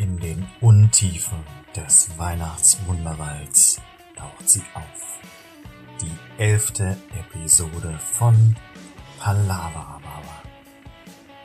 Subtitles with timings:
[0.00, 1.44] In den Untiefen
[1.76, 3.82] des Weihnachtswunderwalds
[4.16, 5.20] taucht sie auf.
[6.00, 8.56] Die elfte Episode von
[9.18, 10.42] Palavra Baba.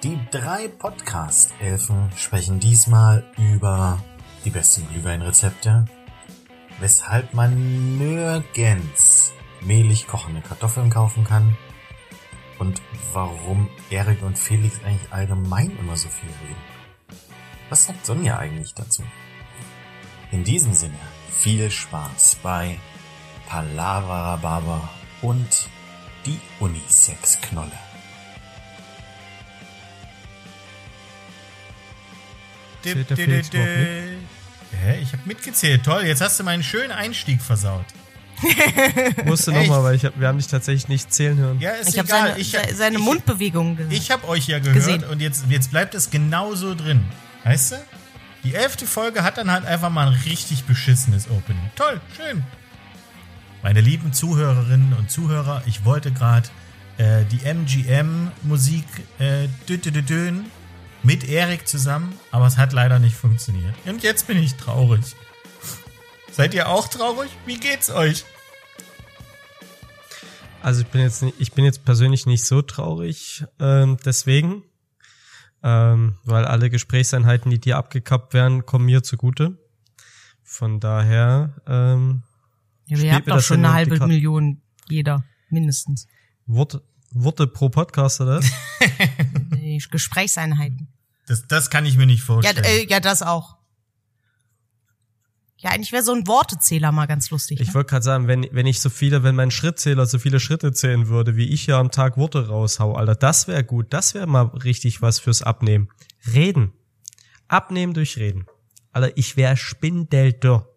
[0.04, 4.02] Die drei Podcast-Elfen sprechen diesmal über
[4.46, 5.84] die besten Glühweinrezepte,
[6.80, 11.58] weshalb man nirgends mehlig kochende Kartoffeln kaufen kann
[12.58, 16.75] und warum Erik und Felix eigentlich allgemein immer so viel reden.
[17.70, 19.04] Was sagt Sonja eigentlich dazu?
[20.32, 20.98] In diesem Sinne,
[21.40, 22.78] viel Spaß bei
[23.48, 24.90] Palavra Baba
[25.22, 25.68] und
[26.26, 27.72] die Unisex-Knolle.
[32.82, 34.80] Zählt der Felix überhaupt mit?
[34.82, 35.00] Hä?
[35.02, 35.84] Ich hab mitgezählt.
[35.84, 37.86] Toll, jetzt hast du meinen schönen Einstieg versaut.
[39.26, 41.60] Musste nochmal, weil ich hab, wir haben dich tatsächlich nicht zählen hören.
[41.62, 42.28] Ja, ist Ich habe egal.
[42.30, 43.92] seine, ich, se- seine ich, Mundbewegungen gesehen.
[43.94, 45.04] Ich hab euch ja gehört Gesehen.
[45.06, 47.06] und jetzt, jetzt bleibt es genauso drin.
[47.46, 47.76] Weißt du?
[48.44, 51.70] Die elfte Folge hat dann halt einfach mal ein richtig beschissenes Opening.
[51.76, 52.44] Toll, schön.
[53.62, 56.50] Meine lieben Zuhörerinnen und Zuhörer, ich wollte gerade
[56.98, 58.86] äh, die MGM-Musik
[59.20, 60.46] äh, dün
[61.04, 63.76] mit Erik zusammen, aber es hat leider nicht funktioniert.
[63.86, 65.16] Und jetzt bin ich traurig.
[66.32, 67.30] Seid ihr auch traurig?
[67.46, 68.26] Wie geht's euch?
[70.64, 74.64] Also ich bin jetzt nicht, ich bin jetzt persönlich nicht so traurig, ähm, deswegen,
[75.68, 79.58] ähm, weil alle Gesprächseinheiten, die dir abgekappt werden, kommen mir zugute.
[80.44, 82.22] Von daher, ähm,
[82.86, 84.14] ja, haben mir doch das schon in eine halbe Karte.
[84.14, 86.08] Million jeder, mindestens.
[86.46, 88.42] Worte, Worte pro Podcast, oder?
[89.92, 90.88] Gesprächseinheiten.
[91.28, 92.64] Das, das kann ich mir nicht Ja, vorstellen.
[92.64, 93.55] äh, ja, das auch.
[95.66, 97.60] Ja, eigentlich wäre so ein Wortezähler mal ganz lustig.
[97.60, 97.74] Ich ne?
[97.74, 101.08] wollte gerade sagen, wenn, wenn ich so viele, wenn mein Schrittzähler so viele Schritte zählen
[101.08, 103.92] würde, wie ich ja am Tag Worte raushau, Alter, das wäre gut.
[103.92, 105.90] Das wäre mal richtig was fürs Abnehmen.
[106.32, 106.72] Reden.
[107.48, 108.46] Abnehmen durch Reden.
[108.92, 110.70] Alter, ich wäre spindeldürr.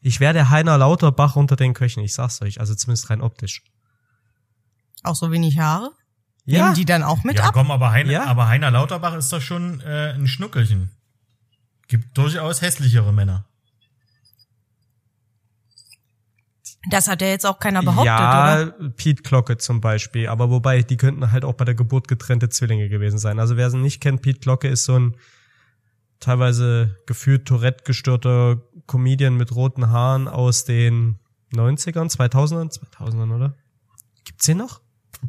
[0.00, 3.62] Ich wäre der Heiner Lauterbach unter den Köchen, ich sag's euch, also zumindest rein optisch.
[5.02, 5.90] Auch so wenig Haare?
[6.46, 7.52] Ja, Nehmen die dann auch mit ja, ab?
[7.52, 8.24] komm, aber Heiner, Ja.
[8.24, 10.92] aber Heiner Lauterbach ist doch schon äh, ein Schnuckelchen.
[11.88, 13.44] Gibt durchaus hässlichere Männer.
[16.90, 18.90] Das hat ja jetzt auch keiner behauptet, ja, oder?
[18.90, 22.88] Pete Glocke zum Beispiel, aber wobei, die könnten halt auch bei der Geburt getrennte Zwillinge
[22.88, 23.38] gewesen sein.
[23.38, 25.16] Also wer sie nicht kennt, Pete Glocke ist so ein
[26.20, 31.18] teilweise gefühlt Tourette gestörter Comedian mit roten Haaren aus den
[31.52, 33.54] 90ern, 2000ern, 2000ern, oder?
[34.24, 34.80] Gibt's den noch?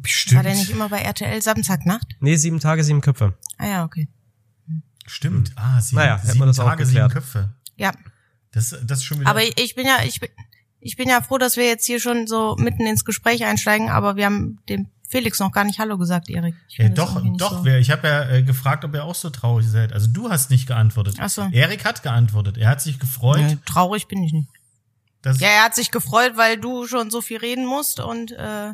[0.04, 0.36] Stimmt.
[0.36, 2.16] War der nicht immer bei RTL Samstagnacht?
[2.20, 3.34] Nee, sieben Tage, sieben Köpfe.
[3.56, 4.08] Ah ja, okay.
[5.06, 5.52] Stimmt.
[5.56, 7.08] Ah, sieben, Naja, sieben das auch Tage, sieben.
[7.08, 7.54] Köpfe.
[7.76, 7.92] Ja,
[8.52, 9.30] Das, das ist schon wieder.
[9.30, 10.28] aber ich, ich bin ja, ich bin,
[10.80, 14.16] ich bin ja froh, dass wir jetzt hier schon so mitten ins Gespräch einsteigen, aber
[14.16, 16.54] wir haben dem Felix noch gar nicht Hallo gesagt, Erik.
[16.68, 17.58] Ja, das doch, doch.
[17.58, 17.64] so.
[17.64, 19.92] wer- Ich habe ja äh, gefragt, ob ihr auch so traurig seid.
[19.92, 21.16] Also du hast nicht geantwortet.
[21.18, 21.48] Ach so.
[21.52, 22.58] Erik hat geantwortet.
[22.58, 23.38] Er hat sich gefreut.
[23.40, 24.48] Nee, traurig bin ich nicht.
[25.22, 28.72] Dass, Ja, er hat sich gefreut, weil du schon so viel reden musst und äh,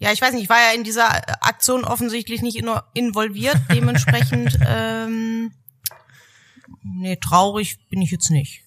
[0.00, 2.62] ja, ich weiß nicht, ich war ja in dieser äh, Aktion offensichtlich nicht
[2.94, 5.50] involviert, dementsprechend ähm,
[6.82, 8.62] nee, traurig bin ich jetzt nicht.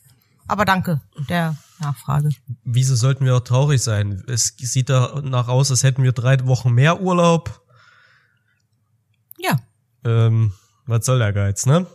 [0.48, 2.30] Aber danke der Nachfrage.
[2.64, 4.24] Wieso sollten wir auch traurig sein?
[4.28, 7.62] Es sieht danach aus, als hätten wir drei Wochen mehr Urlaub.
[9.40, 9.60] Ja,
[10.04, 10.54] Ähm,
[10.86, 11.86] was soll der Geiz, ne?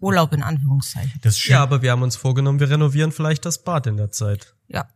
[0.00, 1.20] Urlaub in Anführungszeichen.
[1.22, 1.52] das, ist schön.
[1.52, 4.54] Ja, aber wir haben uns vorgenommen, wir renovieren vielleicht das Bad in der Zeit.
[4.68, 4.88] Ja.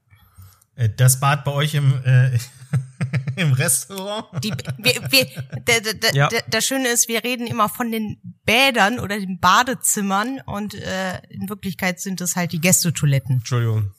[0.76, 2.38] Äh, das Bad bei euch im, äh,
[3.37, 4.27] im Restaurant.
[4.43, 5.27] Die, wir, wir,
[5.66, 6.28] der, der, der, Ja.
[6.28, 11.21] der, das Schöne ist, wir reden immer von den Bädern oder den Badezimmern und äh,
[11.28, 13.37] in Wirklichkeit sind es halt die Gästetoiletten.
[13.37, 13.93] Entschuldigung.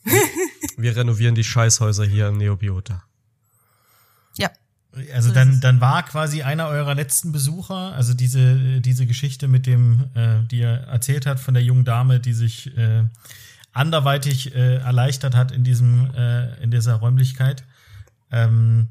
[0.76, 3.02] wir renovieren die Scheißhäuser hier im Neobiota.
[4.36, 4.50] Ja.
[5.12, 9.66] Also So dann, dann war quasi einer eurer letzten Besucher, also diese, diese Geschichte mit
[9.66, 13.04] dem, äh, die er erzählt hat von der jungen Dame, die sich äh,
[13.72, 17.64] anderweitig äh, erleichtert hat in diesem, äh, in dieser Räumlichkeit,
[18.30, 18.88] ähm,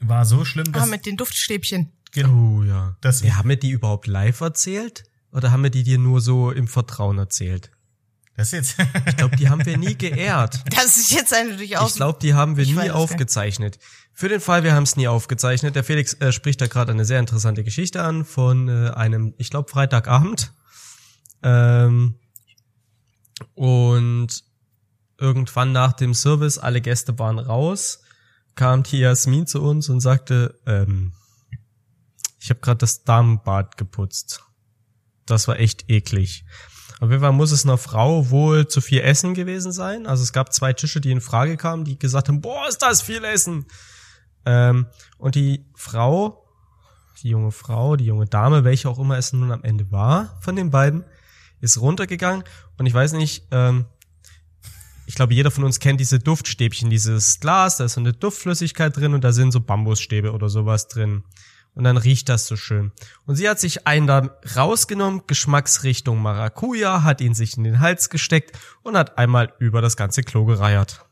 [0.00, 1.92] war so schlimm, Ah, dass, mit den Duftstäbchen.
[2.16, 2.96] Oh ja.
[3.00, 5.04] dass Ja, haben wir die überhaupt live erzählt?
[5.32, 7.70] Oder haben wir die dir nur so im Vertrauen erzählt?
[8.36, 8.76] das jetzt,
[9.06, 10.62] Ich glaube, die haben wir nie geehrt.
[10.74, 11.88] Das ist jetzt natürlich auch.
[11.88, 13.78] Ich glaube, die haben wir nie aufgezeichnet.
[14.12, 15.76] Für den Fall, wir haben es nie aufgezeichnet.
[15.76, 19.50] Der Felix äh, spricht da gerade eine sehr interessante Geschichte an von äh, einem, ich
[19.50, 20.52] glaube, Freitagabend.
[21.42, 22.18] Ähm,
[23.54, 24.28] und
[25.18, 28.02] irgendwann nach dem Service, alle Gäste waren raus,
[28.60, 31.14] kam die Jasmin zu uns und sagte, ähm,
[32.38, 34.44] ich habe gerade das Damenbad geputzt.
[35.24, 36.44] Das war echt eklig.
[37.00, 40.06] Auf jeden Fall muss es einer Frau wohl zu viel Essen gewesen sein.
[40.06, 43.00] Also es gab zwei Tische, die in Frage kamen, die gesagt haben, boah, ist das
[43.00, 43.64] viel Essen.
[44.44, 46.46] Ähm, und die Frau,
[47.22, 50.54] die junge Frau, die junge Dame, welche auch immer es nun am Ende war von
[50.54, 51.06] den beiden,
[51.62, 52.44] ist runtergegangen
[52.76, 53.86] und ich weiß nicht, ähm,
[55.10, 58.96] ich glaube, jeder von uns kennt diese Duftstäbchen, dieses Glas, da ist so eine Duftflüssigkeit
[58.96, 61.24] drin und da sind so Bambusstäbe oder sowas drin.
[61.74, 62.92] Und dann riecht das so schön.
[63.26, 68.08] Und sie hat sich einen da rausgenommen, Geschmacksrichtung Maracuja, hat ihn sich in den Hals
[68.08, 71.04] gesteckt und hat einmal über das ganze Klo gereiert.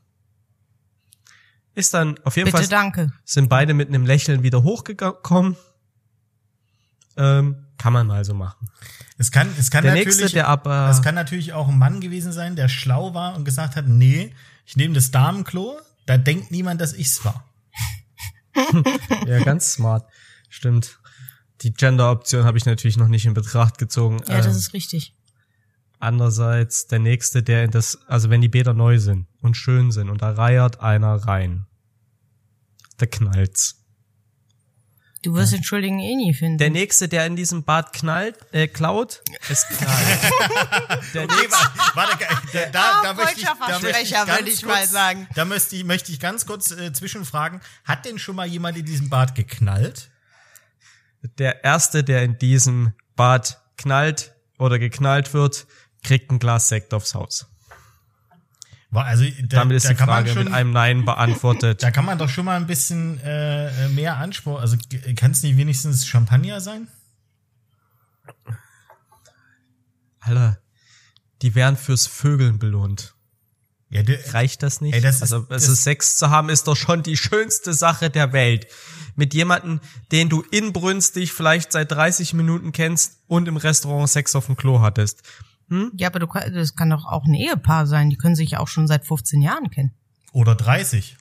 [1.75, 3.13] Ist dann auf jeden Bitte, Fall danke.
[3.25, 5.57] sind beide mit einem Lächeln wieder hochgekommen.
[7.17, 8.69] Ähm, kann man mal so machen.
[9.17, 12.01] Es kann, es kann Der natürlich, nächste, der aber es kann natürlich auch ein Mann
[12.01, 14.35] gewesen sein, der schlau war und gesagt hat, nee,
[14.67, 17.45] ich nehme das Damenklo, da denkt niemand, dass ich's war.
[19.27, 20.09] ja ganz smart,
[20.49, 20.99] stimmt.
[21.63, 24.19] Die Gender-Option habe ich natürlich noch nicht in Betracht gezogen.
[24.29, 25.15] Ja, das Ähm, ist richtig.
[26.01, 30.11] Andererseits der nächste, der in das, also wenn die Bäder neu sind und schön sind
[30.11, 31.67] und da reiert einer rein,
[32.99, 33.78] da knallt's.
[35.23, 36.59] Du wirst den Schuldigen eh nie finden.
[36.59, 41.13] Der nächste, der in diesem Bad knallt, äh, klaut, es knallt.
[41.13, 44.75] der nächste, Warte, da, da, da möchte ich, da möchte ich ganz würde ich kurz,
[44.75, 45.29] mal sagen.
[45.35, 47.61] Da möchte ich, möchte ich ganz kurz äh, zwischenfragen.
[47.85, 50.11] Hat denn schon mal jemand in diesem Bad geknallt?
[51.39, 55.67] der erste, der in diesem Bad knallt oder geknallt wird,
[56.03, 57.47] kriegt ein Glas Sekt aufs Haus.
[58.91, 61.83] Also, da, Damit ist da die Frage schon, mit einem Nein beantwortet.
[61.83, 64.77] da kann man doch schon mal ein bisschen äh, mehr Anspruch, also
[65.15, 66.89] kann es nicht wenigstens Champagner sein?
[70.21, 70.59] Alter,
[71.43, 73.15] die werden fürs Vögeln belohnt.
[73.91, 74.95] Ja, de, Reicht das nicht?
[74.95, 78.11] Ey, das ist- also, also das- Sex zu haben ist doch schon die schönste Sache
[78.11, 78.67] der Welt.
[79.17, 79.81] Mit jemandem,
[80.13, 84.81] den du inbrünstig vielleicht seit 30 Minuten kennst und im Restaurant Sex auf dem Klo
[84.81, 85.23] hattest.
[85.97, 88.09] Ja, aber du, das kann doch auch ein Ehepaar sein.
[88.11, 89.93] Die können sich ja auch schon seit 15 Jahren kennen.
[90.33, 91.17] oder 30.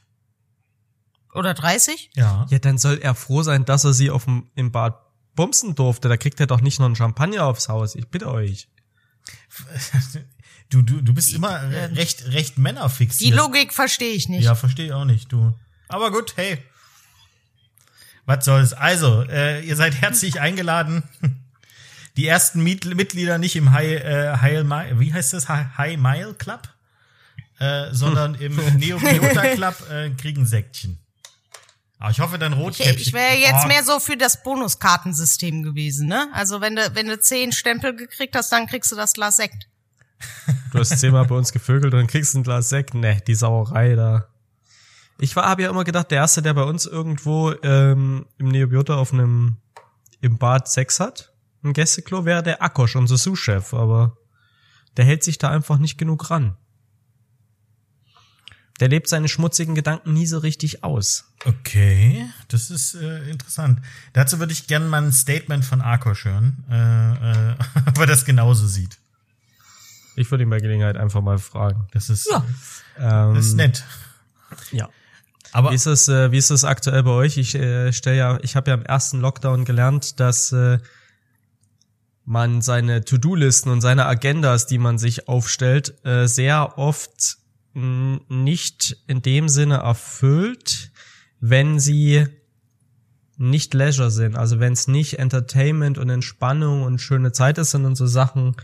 [1.33, 2.11] Oder 30?
[2.15, 2.45] Ja.
[2.49, 4.97] Ja, dann soll er froh sein, dass er sie auf dem, im Bad
[5.35, 6.09] bumsen durfte.
[6.09, 7.93] Da kriegt er doch nicht noch einen Champagner aufs Haus.
[7.95, 8.67] Ich bitte euch.
[10.69, 13.19] Du, du, du bist immer re- recht, recht männerfix.
[13.19, 14.43] Die Logik verstehe ich nicht.
[14.43, 15.53] Ja, verstehe ich auch nicht, du.
[15.87, 16.57] Aber gut, hey.
[18.25, 18.73] Was soll's.
[18.73, 21.03] Also, äh, ihr seid herzlich eingeladen.
[22.17, 25.47] Die ersten Miet Mitglieder nicht im High, äh, High Mile, wie heißt das?
[25.47, 26.67] High, Mile Club?
[27.59, 30.99] Äh, sondern im Neo Biota Club äh, kriegen Säckchen.
[31.99, 32.97] Aber ich hoffe, dann Ich, Rotkäppchen.
[32.97, 36.27] ich wäre jetzt Oh, mehr so für das Bonuskartensystem gewesen, ne?
[36.33, 39.67] Also wenn du, wenn du zehn Stempel gekriegt hast, dann kriegst du das Glas Sekt.
[40.71, 42.93] Du hast zehnmal bei uns gevögelt und dann kriegst du ein Glas Sekt.
[42.93, 44.27] Ne, die Sauerei da.
[45.19, 48.95] Ich war, habe ja immer gedacht, der erste, der bei uns irgendwo ähm, im Neobiota
[48.95, 49.57] auf einem
[50.21, 54.17] im Bad Sex hat, ein Gästeklo, wäre der Akosch, unser Sous-Chef, aber
[54.95, 56.57] der hält sich da einfach nicht genug ran.
[58.79, 61.25] Der lebt seine schmutzigen Gedanken nie so richtig aus.
[61.45, 63.81] Okay, das ist äh, interessant.
[64.13, 67.55] Dazu würde ich gerne mal ein Statement von Arkosch hören, äh, äh,
[67.87, 68.97] ob er das genauso sieht.
[70.15, 71.87] Ich würde ihn bei Gelegenheit einfach mal fragen.
[71.91, 72.45] Das ist, Ja.
[72.99, 73.83] Ähm, das ist nett.
[74.71, 74.89] Ja.
[75.53, 77.37] Aber Wie ist es, äh, wie ist es aktuell bei euch?
[77.37, 80.79] Ich äh, stelle ja, ich habe ja im ersten Lockdown gelernt, dass äh,
[82.27, 87.37] man seine To-Do-Listen und seine Agendas, die man sich aufstellt, äh, sehr oft
[87.73, 90.91] nicht in dem Sinne erfüllt,
[91.39, 92.25] wenn sie
[93.37, 94.35] nicht Leisure sind.
[94.35, 98.55] Also wenn es nicht Entertainment und Entspannung und schöne Zeit ist, sondern so Sachen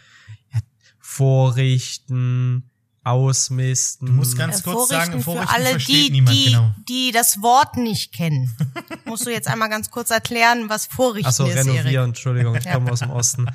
[0.51, 0.59] ja,
[0.99, 2.71] vorrichten,
[3.03, 4.07] ausmisten.
[4.07, 6.75] Du musst ganz kurz sagen, Vorrichten Vorrichten für alle, versteht die, niemand die, genau.
[6.87, 8.55] die das Wort nicht kennen.
[9.05, 11.69] Musst du jetzt einmal ganz kurz erklären, was Vorrichten Achso, ist, Erik.
[11.71, 13.47] renovieren, Entschuldigung, ich komme aus dem Osten.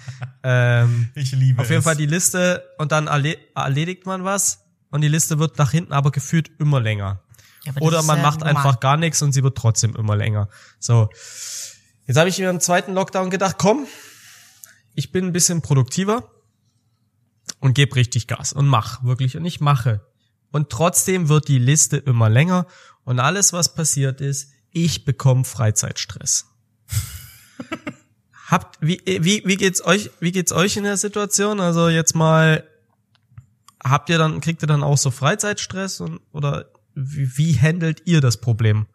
[0.42, 1.84] Ähm, Ich liebe auf jeden es.
[1.84, 5.92] Fall die Liste und dann erle erledigt man was und die Liste wird nach hinten
[5.92, 7.22] aber gefühlt immer länger.
[7.64, 8.56] Ja, Oder ist man ja macht normal.
[8.56, 10.48] einfach gar nichts und sie wird trotzdem immer länger.
[10.78, 11.08] So.
[12.06, 13.86] Jetzt habe ich mir im zweiten Lockdown gedacht, komm,
[14.94, 16.30] ich bin ein bisschen produktiver
[17.60, 20.00] und gebe richtig Gas und mach wirklich und ich mache.
[20.50, 22.66] Und trotzdem wird die Liste immer länger
[23.04, 26.46] und alles, was passiert ist, ich bekomme Freizeitstress.
[28.46, 31.60] Habt, wie, wie, wie geht's euch, wie geht's euch in der Situation?
[31.60, 32.64] Also jetzt mal,
[33.84, 38.22] habt ihr dann, kriegt ihr dann auch so Freizeitstress und, oder wie, wie handelt ihr
[38.22, 38.86] das Problem?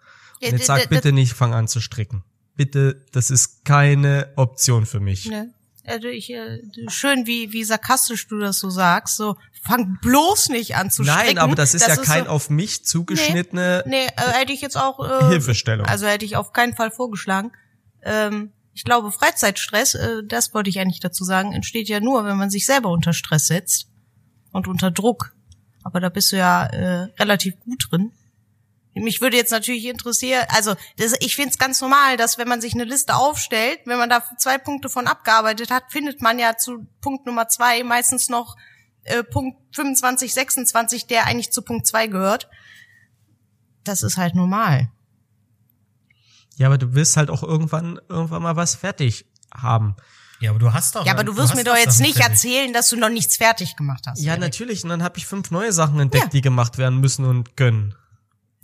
[0.41, 2.23] Ja, Und jetzt sagt bitte nicht, fang an zu stricken.
[2.55, 5.27] Bitte, das ist keine Option für mich.
[5.27, 5.53] Ne?
[5.85, 9.17] Also ich, äh, schön, wie, wie sarkastisch du das so sagst.
[9.17, 11.39] So, fang bloß nicht an zu Nein, stricken.
[11.39, 14.99] aber das ist ja kein so, auf mich zugeschnittene Nee, äh, hätte ich jetzt auch.
[14.99, 15.85] Äh, Hilfestellung.
[15.85, 17.51] Also hätte ich auf keinen Fall vorgeschlagen.
[18.01, 22.37] Ähm, ich glaube, Freizeitstress, äh, das wollte ich eigentlich dazu sagen, entsteht ja nur, wenn
[22.37, 23.87] man sich selber unter Stress setzt
[24.51, 25.35] und unter Druck.
[25.83, 28.11] Aber da bist du ja äh, relativ gut drin.
[28.95, 32.61] Mich würde jetzt natürlich interessieren, also das, ich finde es ganz normal, dass wenn man
[32.61, 36.57] sich eine Liste aufstellt, wenn man da zwei Punkte von abgearbeitet hat, findet man ja
[36.57, 38.55] zu Punkt Nummer zwei meistens noch
[39.03, 42.47] äh, Punkt 25, 26, der eigentlich zu Punkt zwei gehört.
[43.83, 44.89] Das ist halt normal.
[46.57, 49.95] Ja, aber du willst halt auch irgendwann, irgendwann mal was fertig haben.
[50.39, 51.05] Ja, aber du hast doch.
[51.05, 52.31] Ja, aber du wirst hast mir doch jetzt nicht fertig.
[52.31, 54.19] erzählen, dass du noch nichts fertig gemacht hast.
[54.21, 54.41] Ja, Erik.
[54.41, 54.83] natürlich.
[54.83, 56.29] Und dann habe ich fünf neue Sachen entdeckt, Ja.
[56.29, 57.95] die gemacht werden müssen und können.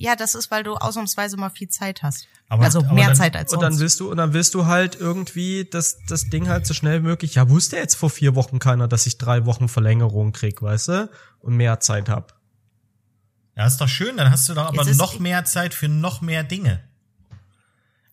[0.02, 2.28] Ja, das ist, weil du ausnahmsweise mal viel Zeit hast.
[2.48, 3.82] Aber- also aber mehr dann- Zeit als Und dann sonst.
[3.82, 7.08] willst du, und dann willst du halt irgendwie das, das Ding halt so schnell wie
[7.08, 7.36] möglich.
[7.36, 11.10] Ja, wusste jetzt vor vier Wochen keiner, dass ich drei Wochen Verlängerung krieg, weißt du?
[11.42, 12.40] Und mehr Zeit hab.
[13.56, 16.44] Ja, ist doch schön, dann hast du doch aber noch mehr Zeit für noch mehr
[16.44, 16.82] Dinge.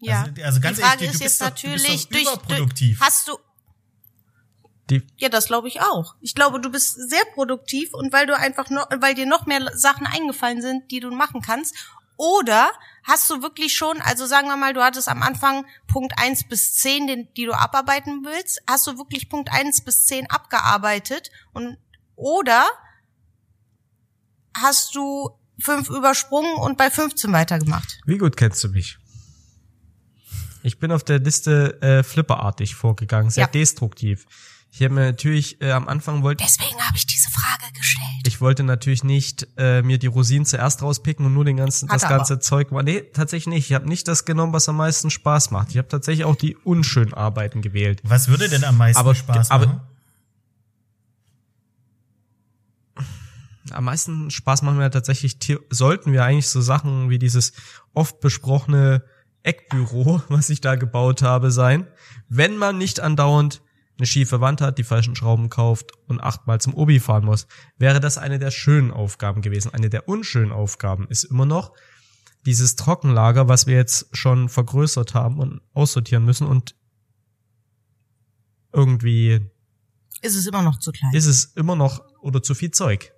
[0.01, 0.23] Ja.
[0.25, 2.11] Also- also ganz Die Frage ehrlich, du ist bist jetzt doch- du bist natürlich doch
[2.11, 2.99] durch, überproduktiv.
[2.99, 3.39] durch hast du
[4.91, 6.15] Die, Ja, das glaube ich auch.
[6.21, 9.71] Ich glaube, du bist sehr produktiv und weil du einfach noch, weil dir noch mehr
[9.77, 11.75] Sachen eingefallen sind, die du machen kannst.
[12.17, 12.71] Oder
[13.03, 16.75] hast du wirklich schon, also sagen wir mal, du hattest am Anfang Punkt eins bis
[16.75, 21.77] zehn, den, die du abarbeiten willst, hast du wirklich Punkt eins bis zehn abgearbeitet und
[22.15, 22.65] oder
[24.57, 27.99] hast du fünf übersprungen und bei 15 weitergemacht?
[28.07, 28.99] wie gut kennst du mich?
[30.63, 33.51] Ich bin auf der Liste äh, flipperartig vorgegangen, sehr Ja.
[33.51, 34.27] destruktiv.
[34.79, 38.27] Ich habe mir natürlich äh, am Anfang wollte Deswegen habe ich diese Frage gestellt.
[38.27, 42.03] ich wollte natürlich nicht äh, mir die Rosinen zuerst rauspicken und nur den ganzen Hat
[42.03, 42.83] das ganze Zeug war.
[42.83, 43.71] Nee, tatsächlich nicht.
[43.71, 45.71] Ich habe nicht das genommen, was am meisten Spaß macht.
[45.71, 48.03] Ich habe tatsächlich auch die unschönen Arbeiten gewählt.
[48.05, 49.81] Was würde denn am meisten Aber- Spaß aber- machen?
[53.71, 55.39] Am meisten Spaß machen wir tatsächlich,
[55.71, 57.55] sollten wir eigentlich so Sachen wie dieses
[57.95, 59.03] oft besprochene
[59.43, 61.87] Eckbüro, was ich da gebaut habe, sein,
[62.29, 63.63] wenn man nicht andauernd
[63.99, 67.47] eine schiefe Wand hat, die falschen Schrauben kauft und achtmal zum Obi fahren muss,
[67.79, 69.73] wäre das eine der schönen Aufgaben gewesen.
[69.73, 71.73] Eine der unschönen Aufgaben ist immer noch
[72.45, 76.77] dieses Trockenlager, was wir jetzt schon vergrößert haben und aussortieren müssen und
[78.73, 79.41] irgendwie
[80.23, 81.13] Ist es immer noch zu klein?
[81.15, 83.13] ist es immer noch oder zu viel Zeug.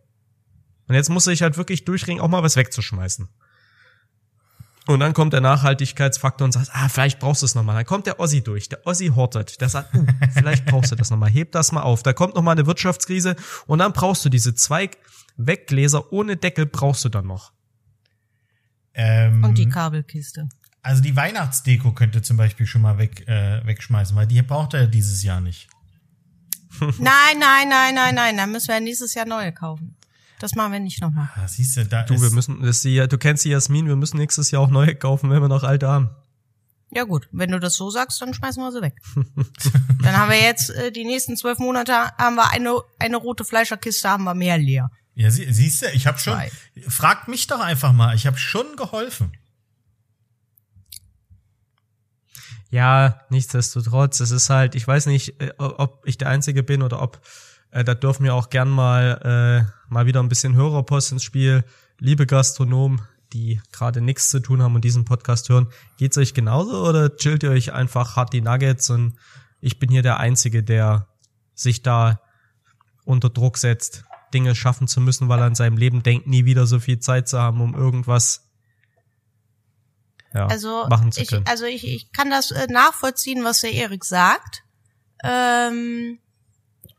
[0.87, 3.29] Und jetzt muss ich halt wirklich durchringen, auch mal was wegzuschmeißen.
[4.89, 7.77] Und dann kommt der Nachhaltigkeitsfaktor und sagt, ah, vielleicht brauchst du es nochmal.
[7.77, 8.71] Dann kommt der Ossi durch.
[8.71, 9.61] Der Ossi hortet.
[9.61, 11.29] Der sagt, uh, vielleicht brauchst du das nochmal.
[11.29, 12.03] Heb das mal auf.
[12.03, 14.91] Da kommt nochmal eine Wirtschaftskrise und dann brauchst du diese zwei
[15.37, 17.53] Weggläser ohne Deckel brauchst du dann noch.
[18.95, 20.49] Ähm, Und die Kabelkiste.
[20.81, 24.87] also die Weihnachtsdeko könnte zum Beispiel schon mal weg, äh, wegschmeißen, weil die braucht er
[24.87, 25.69] dieses Jahr nicht.
[26.81, 28.37] Nein, nein, nein, nein, nein.
[28.39, 29.98] Dann müssen wir nächstes Jahr neue kaufen.
[30.39, 31.29] Das machen wir nicht nochmal.
[31.35, 34.19] Ah, siehst du, da Du, ist, wir müssen, das du kennst die Jasmin, wir müssen
[34.19, 36.11] nächstes Jahr auch neue kaufen, wenn wir noch alte haben.
[36.91, 38.95] Ja gut, wenn du das so sagst, dann schmeißen wir sie weg.
[40.03, 44.09] dann haben wir jetzt äh, die nächsten zwölf Monate haben wir eine eine rote Fleischerkiste,
[44.09, 44.91] haben wir mehr leer.
[45.15, 46.51] ja, sie, siehst du, ich habe schon, Zwei.
[46.89, 49.33] fragt mich doch einfach mal, ich habe schon geholfen.
[52.71, 57.01] Ja, nichtsdestotrotz, es ist halt, ich weiß nicht, äh, ob ich der Einzige bin oder
[57.01, 57.21] ob,
[57.71, 61.65] äh, da dürfen wir auch gern mal, äh, mal wieder ein bisschen Hörerpost ins Spiel.
[61.99, 66.87] Liebe Gastronomen, die gerade nichts zu tun haben und diesen Podcast hören, geht's euch genauso
[66.87, 69.19] oder chillt ihr euch einfach hart die Nuggets und
[69.61, 71.09] ich bin hier der Einzige, der
[71.55, 72.21] sich da
[73.05, 76.67] unter Druck setzt, Dinge schaffen zu müssen, weil er in seinem Leben denkt, nie wieder
[76.67, 78.49] so viel Zeit zu haben, um irgendwas
[80.35, 81.47] ja, Also machen zu ich, können.
[81.47, 84.63] also ich, ich kann das äh, nachvollziehen, was der Erik sagt.
[85.25, 86.19] Ähm,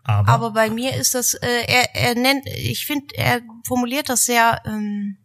[0.03, 4.25] Aber, aber bei mir ist das, äh, er, er nennt, ich finde, er formuliert das
[4.25, 5.18] sehr ähm,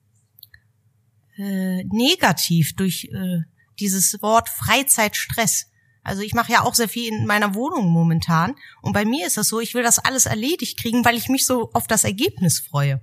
[1.36, 3.40] äh, negativ durch äh,
[3.78, 5.70] dieses Wort Freizeitstress.
[6.02, 9.38] Also ich mache ja auch sehr viel in meiner Wohnung momentan und bei mir ist
[9.38, 12.60] das so, ich will das alles erledigt kriegen, weil ich mich so auf das Ergebnis
[12.60, 13.00] freue.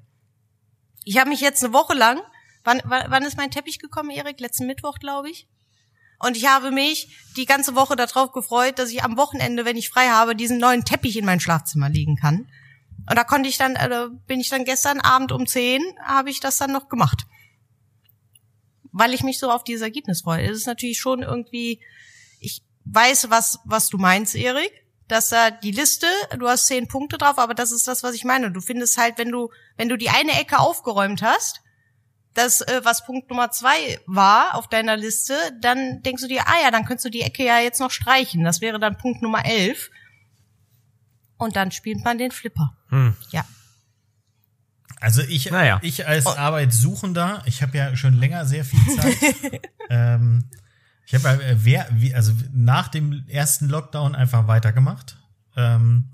[1.03, 2.21] Ich habe mich jetzt eine Woche lang,
[2.63, 4.39] wann, wann wann ist mein Teppich gekommen, Erik?
[4.39, 5.47] Letzten Mittwoch, glaube ich.
[6.21, 9.89] Und ich habe mich die ganze Woche darauf gefreut, dass ich am Wochenende, wenn ich
[9.89, 12.47] frei habe, diesen neuen Teppich in mein Schlafzimmer legen kann.
[13.09, 16.39] Und da konnte ich dann, äh, bin ich dann gestern Abend um 10, habe ich
[16.39, 17.25] das dann noch gemacht.
[18.91, 20.45] Weil ich mich so auf dieses Ergebnis freue.
[20.45, 21.81] Es ist natürlich schon irgendwie,
[22.39, 24.71] ich weiß, was, was du meinst, Erik.
[25.07, 28.23] Dass da die Liste, du hast zehn Punkte drauf, aber das ist das, was ich
[28.23, 28.51] meine.
[28.51, 31.61] Du findest halt, wenn du, wenn du die eine Ecke aufgeräumt hast,
[32.33, 36.61] das, äh, was Punkt Nummer zwei war auf deiner Liste, dann denkst du dir, ah
[36.63, 38.43] ja, dann könntest du die Ecke ja jetzt noch streichen.
[38.43, 39.89] Das wäre dann Punkt Nummer elf.
[41.37, 42.73] Und dann spielt man den Flipper.
[42.89, 43.15] Hm.
[43.31, 43.43] Ja.
[44.99, 45.79] Also ich, Naja.
[45.81, 49.61] ich als Arbeitssuchender, ich habe ja schon länger sehr viel Zeit.
[49.89, 50.45] ähm,
[51.07, 55.17] ich habe ja, äh, wer, wie, also nach dem ersten Lockdown einfach weitergemacht.
[55.57, 56.11] Ähm,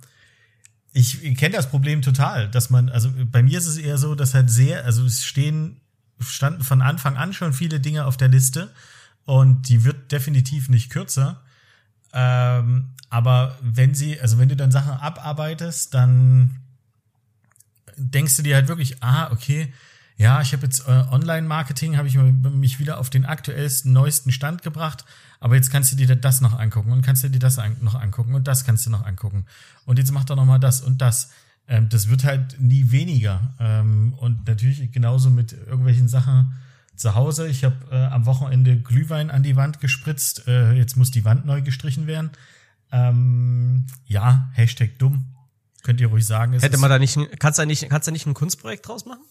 [0.93, 4.33] ich kenne das Problem total, dass man, also bei mir ist es eher so, dass
[4.33, 5.81] halt sehr, also es stehen
[6.19, 8.71] standen von Anfang an schon viele Dinge auf der Liste
[9.25, 11.41] und die wird definitiv nicht kürzer.
[12.13, 16.61] Ähm, aber wenn sie, also wenn du dann Sachen abarbeitest, dann
[17.95, 19.73] denkst du dir halt wirklich, ah, okay,
[20.17, 24.63] ja, ich habe jetzt äh, Online-Marketing, habe ich mich wieder auf den aktuellsten, neuesten Stand
[24.63, 25.05] gebracht,
[25.39, 28.33] aber jetzt kannst du dir das noch angucken und kannst du dir das noch angucken
[28.33, 29.45] und das kannst du noch angucken.
[29.85, 31.29] Und jetzt mach doch noch mal das und das.
[31.67, 33.53] Ähm, das wird halt nie weniger.
[33.59, 36.53] Ähm, und natürlich genauso mit irgendwelchen Sachen
[36.95, 37.47] zu Hause.
[37.47, 40.47] Ich habe äh, am Wochenende Glühwein an die Wand gespritzt.
[40.47, 42.31] Äh, jetzt muss die Wand neu gestrichen werden.
[42.91, 45.25] Ähm, ja, Hashtag dumm.
[45.83, 46.53] Könnt ihr ruhig sagen.
[46.59, 49.23] Hätte man da nicht, kannst du da nicht, kannst du nicht ein Kunstprojekt draus machen?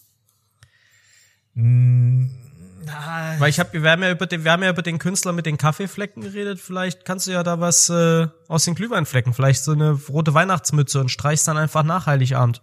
[2.85, 5.33] Mm, Weil ich habe, wir haben ja über den, wir haben ja über den Künstler
[5.33, 6.61] mit den Kaffeeflecken geredet.
[6.61, 11.01] Vielleicht kannst du ja da was äh, aus den Glühweinflecken, vielleicht so eine rote Weihnachtsmütze
[11.01, 12.63] und streichst dann einfach nach Heiligabend.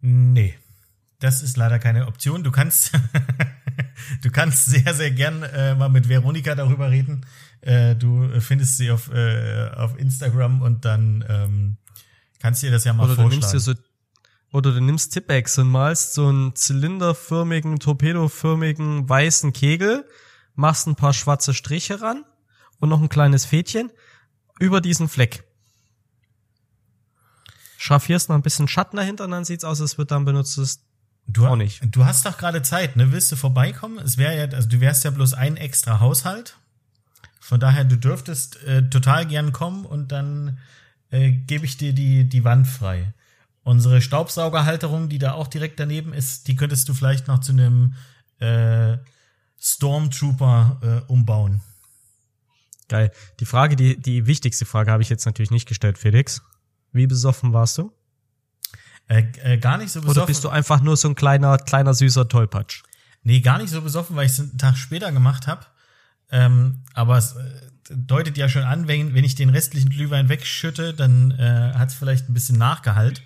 [0.00, 0.58] Nee,
[1.20, 2.42] das ist leider keine Option.
[2.42, 2.92] Du kannst,
[4.22, 7.24] du kannst sehr, sehr gern äh, mal mit Veronika darüber reden.
[7.60, 11.76] Äh, du findest sie auf, äh, auf Instagram und dann ähm,
[12.40, 13.40] kannst du dir das ja mal Oder du vorschlagen.
[13.40, 13.74] nimmst dir so
[14.52, 20.06] oder du nimmst Tippex und malst so einen zylinderförmigen, torpedoförmigen weißen Kegel,
[20.54, 22.24] machst ein paar schwarze Striche ran
[22.78, 23.90] und noch ein kleines Fädchen
[24.60, 25.44] über diesen Fleck.
[27.78, 30.58] Schaffierst noch ein bisschen Schatten dahinter und dann sieht's aus, als wird dann benutzt.
[30.58, 30.80] Das
[31.26, 31.80] Du, Auch nicht.
[31.84, 33.12] du hast doch gerade Zeit, ne?
[33.12, 33.98] Willst du vorbeikommen?
[33.98, 36.58] Es wäre ja, also du wärst ja bloß ein extra Haushalt.
[37.40, 40.58] Von daher, du dürftest äh, total gern kommen und dann
[41.10, 43.14] äh, gebe ich dir die, die Wand frei.
[43.64, 47.94] Unsere Staubsaugerhalterung, die da auch direkt daneben ist, die könntest du vielleicht noch zu einem
[48.40, 48.98] äh,
[49.60, 51.60] Stormtrooper äh, umbauen.
[52.88, 53.12] Geil.
[53.40, 56.42] Die Frage, die, die wichtigste Frage habe ich jetzt natürlich nicht gestellt, Felix.
[56.92, 57.92] Wie besoffen warst du?
[59.06, 60.18] Äh, äh, gar nicht so besoffen.
[60.18, 62.82] Oder bist du einfach nur so ein kleiner, kleiner süßer Tollpatsch?
[63.22, 65.66] Nee, gar nicht so besoffen, weil ich es einen Tag später gemacht habe.
[66.30, 70.94] Ähm, aber es äh, deutet ja schon an, wenn, wenn ich den restlichen Glühwein wegschütte,
[70.94, 73.22] dann äh, hat es vielleicht ein bisschen Nachgehalt.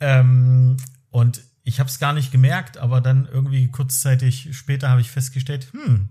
[0.00, 0.76] Ähm,
[1.10, 5.68] und ich habe es gar nicht gemerkt, aber dann irgendwie kurzzeitig später habe ich festgestellt,
[5.72, 6.08] hm,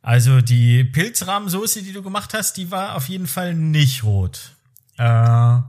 [0.00, 4.54] also die Pilzrahmsoße, die du gemacht hast, die war auf jeden Fall nicht rot.
[4.96, 5.60] Äh,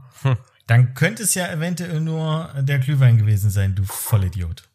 [0.66, 4.68] Dann könnte es ja eventuell nur der Glühwein gewesen sein, du Vollidiot.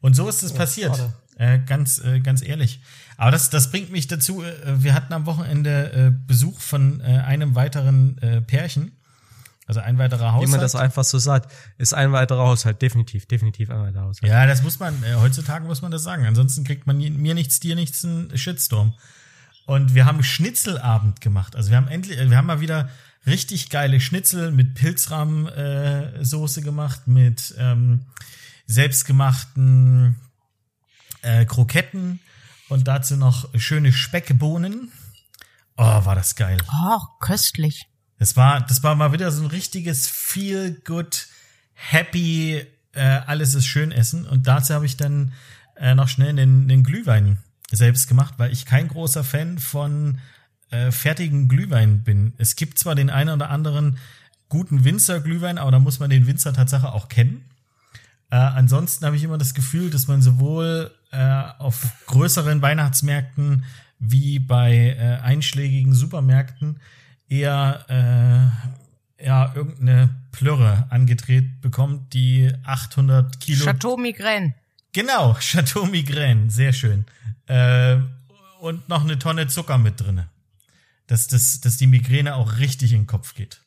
[0.00, 0.96] Und so ist es passiert.
[0.96, 1.12] schade.
[1.36, 2.80] Äh, ganz, äh, ganz ehrlich.
[3.16, 7.04] Aber das, das bringt mich dazu, äh, wir hatten am Wochenende äh, Besuch von äh,
[7.04, 8.90] einem weiteren Pärchen.
[9.70, 10.50] Also ein weiterer Wie Haushalt.
[10.50, 12.82] man das einfach so sagt, ist ein weiterer Haushalt.
[12.82, 14.28] Definitiv, definitiv ein weiterer Haushalt.
[14.28, 16.26] Ja, das muss man, äh, heutzutage muss man das sagen.
[16.26, 18.94] Ansonsten kriegt man nie- mir nichts, dir nichts, einen Shitstorm.
[19.66, 21.54] Und wir haben Schnitzelabend gemacht.
[21.54, 22.88] Also wir haben endlich, äh, wir haben mal wieder
[23.26, 28.06] richtig geile Schnitzel mit Pilzrahmsoße äh, Soße gemacht, mit ähm,
[28.66, 30.16] selbstgemachten
[31.22, 32.18] äh, Kroketten
[32.68, 34.90] und dazu noch schöne Speckbohnen.
[35.76, 36.58] Oh, war das geil.
[36.82, 37.86] Oh, köstlich.
[38.20, 41.26] Das war, das war mal wieder so ein richtiges Feel Good,
[41.72, 44.26] Happy, äh, alles ist schön essen.
[44.26, 45.32] Und dazu habe ich dann
[45.76, 47.38] äh, noch schnell den, den Glühwein
[47.72, 50.18] selbst gemacht, weil ich kein großer Fan von
[50.70, 52.34] äh, fertigen Glühwein bin.
[52.36, 53.96] Es gibt zwar den einen oder anderen
[54.50, 57.46] guten Winzer-Glühwein, aber da muss man den Winzer Tatsache auch kennen.
[58.30, 63.64] Äh, ansonsten habe ich immer das Gefühl, dass man sowohl äh, auf größeren Weihnachtsmärkten
[63.98, 66.80] wie bei äh, einschlägigen Supermärkten
[67.30, 67.86] eher
[69.18, 74.54] äh, ja irgendeine Plörre angedreht bekommt, die 800 Kilo Chateau Migraine.
[74.92, 77.06] Genau, Chateau Migraine, sehr schön.
[77.46, 77.96] Äh,
[78.60, 80.28] und noch eine Tonne Zucker mit drinne.
[81.06, 83.62] Dass, dass, dass die Migräne auch richtig in den Kopf geht.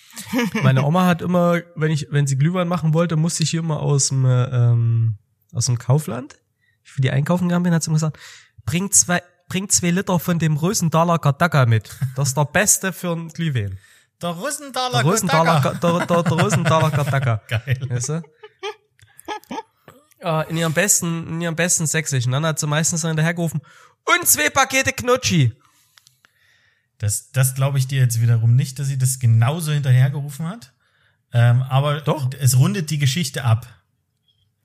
[0.62, 3.80] Meine Oma hat immer, wenn ich, wenn sie Glühwein machen wollte, musste ich hier immer
[3.80, 5.16] aus dem, äh, ähm,
[5.52, 6.36] aus dem Kaufland.
[6.84, 8.18] Ich für die einkaufen gegangen bin, hat sie immer gesagt,
[8.64, 11.94] bring zwei, bring zwei Liter von dem Rosenthaler Gardaka mit.
[12.16, 13.78] Das ist der beste für einen Glühwein.
[14.22, 15.82] Der Rosenthaler Der Rosenthaler, Gotthard.
[15.82, 17.42] der, der, der Rosenthaler Gardaka.
[17.48, 17.78] Geil.
[17.86, 18.22] Weißt du?
[20.20, 22.24] Äh, in ihrem besten, in ihrem besten Sächsisch.
[22.24, 23.60] Und dann hat sie meistens hinterhergerufen,
[24.06, 25.52] und zwei Pakete Knutschi.
[26.96, 30.72] Das, das glaube ich dir jetzt wiederum nicht, dass sie das genauso hinterhergerufen hat.
[31.34, 32.30] Ähm, aber Doch.
[32.40, 33.66] es rundet die Geschichte ab.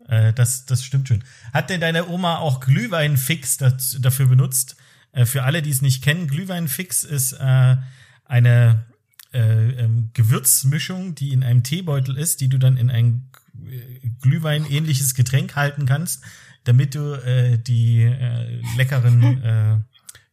[0.08, 1.24] Äh, das, das stimmt schon.
[1.54, 4.78] Hat denn deine Oma auch Glühweinfix das, dafür benutzt?
[5.12, 7.78] Äh, für alle, die es nicht kennen, Glühweinfix ist äh,
[8.26, 8.86] eine
[9.34, 13.30] äh, ähm, Gewürzmischung, die in einem Teebeutel ist, die du dann in ein
[13.66, 16.24] äh, Glühwein-ähnliches Getränk halten kannst,
[16.64, 19.78] damit du äh, die äh, leckeren äh,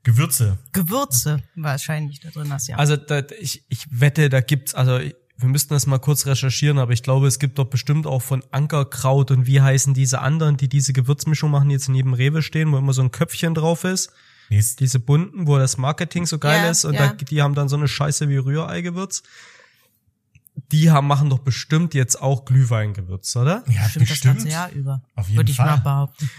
[0.05, 2.77] Gewürze Gewürze wahrscheinlich da drin hast, ja.
[2.77, 5.01] Also da, ich, ich wette, da gibt's, also
[5.45, 8.43] wir müssten das mal kurz recherchieren, aber ich glaube, es gibt doch bestimmt auch von
[8.51, 12.73] Ankerkraut und wie heißen diese anderen, die diese Gewürzmischung machen, die jetzt neben Rewe stehen,
[12.73, 14.11] wo immer so ein Köpfchen drauf ist.
[14.51, 17.09] Ist- Diese bunten, wo das Marketing so geil Ja, ist und ja.
[17.09, 19.23] da, die haben dann so eine Scheiße wie Rührei-Gewürz.
[20.73, 23.65] Die haben, machen doch bestimmt jetzt auch Glühweingewürz, oder?
[23.69, 24.35] ja, Stimmt das bestimmt.
[24.39, 25.03] ganze Jahr über.
[25.15, 25.67] Auf jeden Würde ich Fall.
[25.67, 26.31] mal behaupten.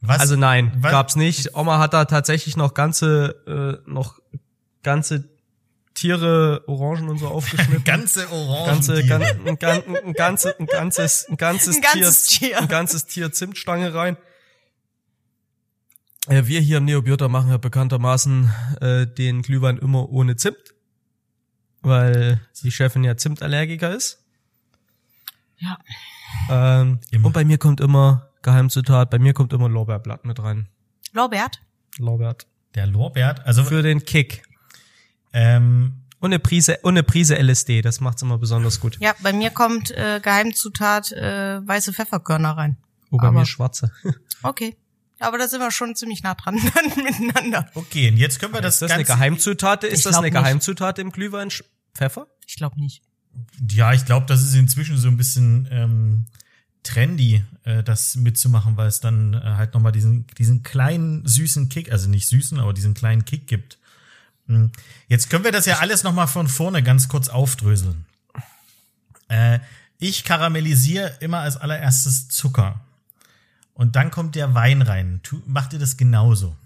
[0.00, 1.54] Was, Also nein, was- gab's nicht.
[1.56, 4.18] Oma hat da tatsächlich noch ganze, äh, noch
[4.82, 5.30] ganze
[5.94, 7.84] Tiere, Orangen und so aufgeschnitten.
[7.84, 8.66] ganze Orangen.
[8.66, 12.58] ganze, gan, ein, gan, ein, ganze, ein ganzes, ein ganzes, Ein ganzes Tier, Tier.
[12.58, 14.16] ein ganzes Tier Zimtstange rein.
[16.26, 20.74] Äh, wir hier im Neobiota machen ja bekanntermaßen äh, den Glühwein immer ohne Zimt,
[21.82, 24.24] weil die Chefin ja Zimtallergiker ist.
[25.58, 25.78] Ja.
[26.50, 27.26] Ähm, Immer.
[27.26, 30.68] und bei mir kommt immer Geheimzutat, bei mir kommt immer Lorbeerblatt mit rein.
[31.12, 31.60] Lorbeert?
[31.98, 32.46] Lorbeert.
[32.74, 33.46] Der Lorbeert.
[33.46, 34.42] Also, Für den Kick.
[35.34, 38.96] Ähm, Und eine Prise, und eine Prise LSD, das macht's immer besonders gut.
[39.00, 42.78] Ja, bei mir kommt äh, Geheimzutat äh, weiße Pfefferkörner rein.
[43.10, 43.92] Oh, bei Aber- mir schwarze.
[44.42, 44.76] Okay.
[45.20, 46.56] Aber da sind wir schon ziemlich nah dran
[46.96, 47.70] miteinander.
[47.74, 49.04] okay, und jetzt können wir das, Ist das eine.
[49.04, 49.84] Geheimzutat?
[49.84, 50.34] Ist Ich das eine nicht.
[50.34, 51.48] Geheimzutat im Glühwein?
[51.94, 52.26] Pfeffer?
[52.46, 53.00] Ich glaube nicht.
[53.70, 56.26] Ja, ich glaube, das ist inzwischen so ein bisschen ähm,
[56.82, 61.90] trendy, äh, das mitzumachen, weil es dann äh, halt nochmal diesen, diesen kleinen süßen Kick,
[61.90, 63.78] also nicht süßen, aber diesen kleinen Kick gibt.
[64.46, 64.70] Hm.
[65.08, 68.04] Jetzt können wir das ja alles nochmal von vorne ganz kurz aufdröseln.
[69.28, 69.60] Äh,
[69.98, 72.80] ich karamellisiere immer als allererstes Zucker.
[73.72, 75.20] Und dann kommt der Wein rein.
[75.22, 76.56] Tu, macht ihr das genauso?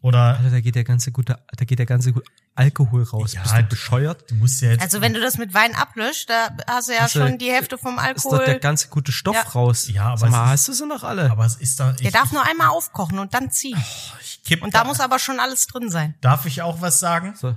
[0.00, 2.26] Oder Alter, da geht der ganze gute, da geht der ganze gute
[2.58, 3.32] Alkohol raus.
[3.34, 4.30] Ja, Bist du bescheuert?
[4.30, 4.82] du musst ja jetzt.
[4.82, 7.50] Also wenn du das mit Wein ablöscht, da hast du ja Hast du- schon die
[7.50, 8.44] Hälfte vom Ist doch Alkohol.
[8.46, 9.42] der ganze gute Stoff Ja.
[9.42, 9.88] raus.
[9.88, 11.30] Ja, aber Sag mal, ist- hast du sie noch alle?
[11.30, 11.92] aber es ist da.
[11.92, 13.78] der Ich, darf nur einmal aufkochen und dann ziehen.
[14.20, 16.14] ich kipp Und da muss aber schon alles drin sein.
[16.20, 17.34] Darf ich auch was sagen?
[17.36, 17.54] so.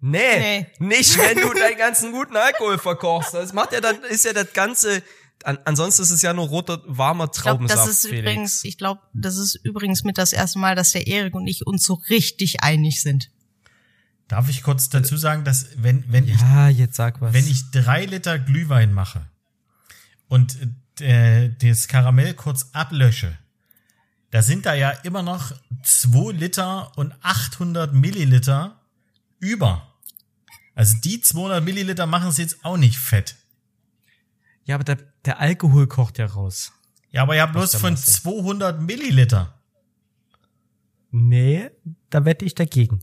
[0.00, 0.66] Nee, Nee.
[0.86, 3.32] nicht, wenn du deinen ganzen guten Alkohol verkochst.
[3.32, 5.02] Das macht ja dann, ist ja das ganze,
[5.44, 8.20] an, ansonsten ist es ja nur roter, warmer Ich glaube, Traubensaft, das ist Felix.
[8.20, 11.66] übrigens, ich glaube, das ist übrigens mit das erste Mal, dass der Erik und ich
[11.66, 13.30] uns so richtig einig sind.
[14.28, 17.34] Darf ich kurz dazu sagen, dass wenn, wenn ich ja, jetzt sag was.
[17.34, 19.28] wenn ich drei Liter Glühwein mache
[20.28, 20.56] und
[21.00, 23.36] äh, das Karamell kurz ablösche,
[24.30, 25.52] da sind da ja immer noch
[25.84, 28.80] 2 Liter und 800 Milliliter
[29.38, 29.94] über.
[30.74, 33.36] Also die 200 Milliliter machen es jetzt auch nicht fett.
[34.64, 36.72] ja, aber der, der Alkohol kocht ja raus.
[37.10, 38.22] Ja, aber ja bloß der von Masse.
[38.22, 39.54] 200 Milliliter.
[41.10, 41.70] Nee,
[42.10, 43.00] da wette ich dagegen.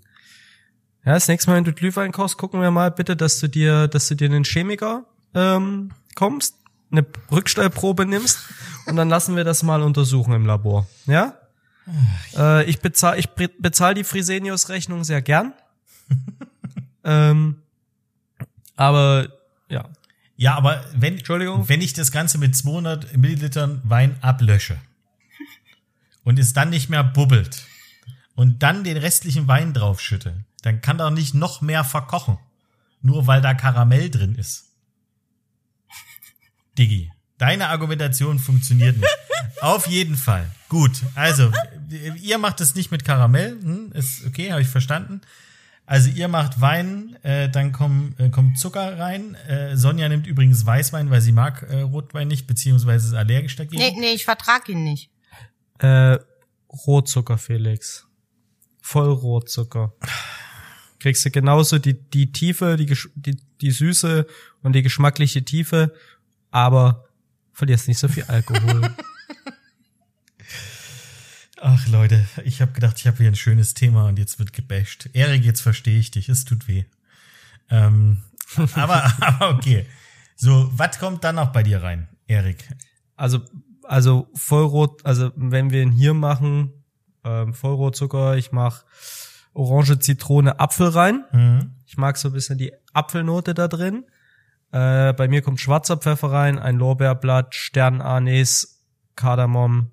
[1.05, 3.87] Ja, das nächste Mal, wenn du Glühwein kochst, gucken wir mal bitte, dass du dir,
[3.87, 6.55] dass du dir einen Chemiker ähm, kommst,
[6.91, 8.39] eine Rückstellprobe nimmst
[8.85, 10.87] und dann lassen wir das mal untersuchen im Labor.
[11.05, 11.37] Ja?
[12.35, 15.53] Äh, ich bezahle ich be- bezahl die Frisenius-Rechnung sehr gern.
[17.03, 17.61] ähm,
[18.75, 19.29] aber
[19.69, 19.89] ja,
[20.41, 21.69] Ja, aber wenn, Entschuldigung?
[21.69, 24.75] wenn ich das Ganze mit 200 Millilitern Wein ablösche
[26.23, 27.67] und es dann nicht mehr bubbelt
[28.33, 32.39] und dann den restlichen Wein draufschütte, dann kann doch nicht noch mehr verkochen.
[33.03, 34.65] Nur weil da Karamell drin ist.
[36.75, 39.17] Diggi, deine Argumentation funktioniert nicht.
[39.61, 40.49] Auf jeden Fall.
[40.69, 41.51] Gut, also,
[42.19, 43.59] ihr macht es nicht mit Karamell.
[43.61, 45.21] Hm, ist okay, habe ich verstanden.
[45.85, 49.35] Also ihr macht Wein, äh, dann kommt, äh, kommt Zucker rein.
[49.47, 53.81] Äh, Sonja nimmt übrigens Weißwein, weil sie mag äh, Rotwein nicht, beziehungsweise ist allergisch dagegen.
[53.81, 55.09] Nee, nee, ich vertrag ihn nicht.
[55.79, 56.17] Äh,
[56.87, 58.07] Rohzucker, Felix.
[58.81, 59.93] Vollrohzucker.
[60.99, 64.27] Kriegst du genauso die, die Tiefe, die, die, die Süße
[64.61, 65.93] und die geschmackliche Tiefe,
[66.51, 67.05] aber
[67.53, 68.95] verlierst nicht so viel Alkohol.
[71.63, 75.09] Ach Leute, ich habe gedacht, ich habe hier ein schönes Thema und jetzt wird gebasht.
[75.13, 76.85] Erik, jetzt verstehe ich dich, es tut weh.
[77.69, 78.23] Ähm,
[78.73, 79.85] aber, aber okay.
[80.35, 82.67] So, was kommt dann noch bei dir rein, Erik?
[83.21, 83.41] also,
[83.83, 86.73] also Vollrot, also wenn wir ihn hier machen,
[87.23, 88.83] ähm, Vollrotzucker, ich mach
[89.53, 91.25] Orange, Zitrone, Apfel rein.
[91.29, 91.75] Hm?
[91.85, 94.05] Ich mag so ein bisschen die Apfelnote da drin.
[94.71, 98.81] Äh, bei mir kommt schwarzer Pfeffer rein, ein Lorbeerblatt, Sternanis,
[99.15, 99.91] Kardamom,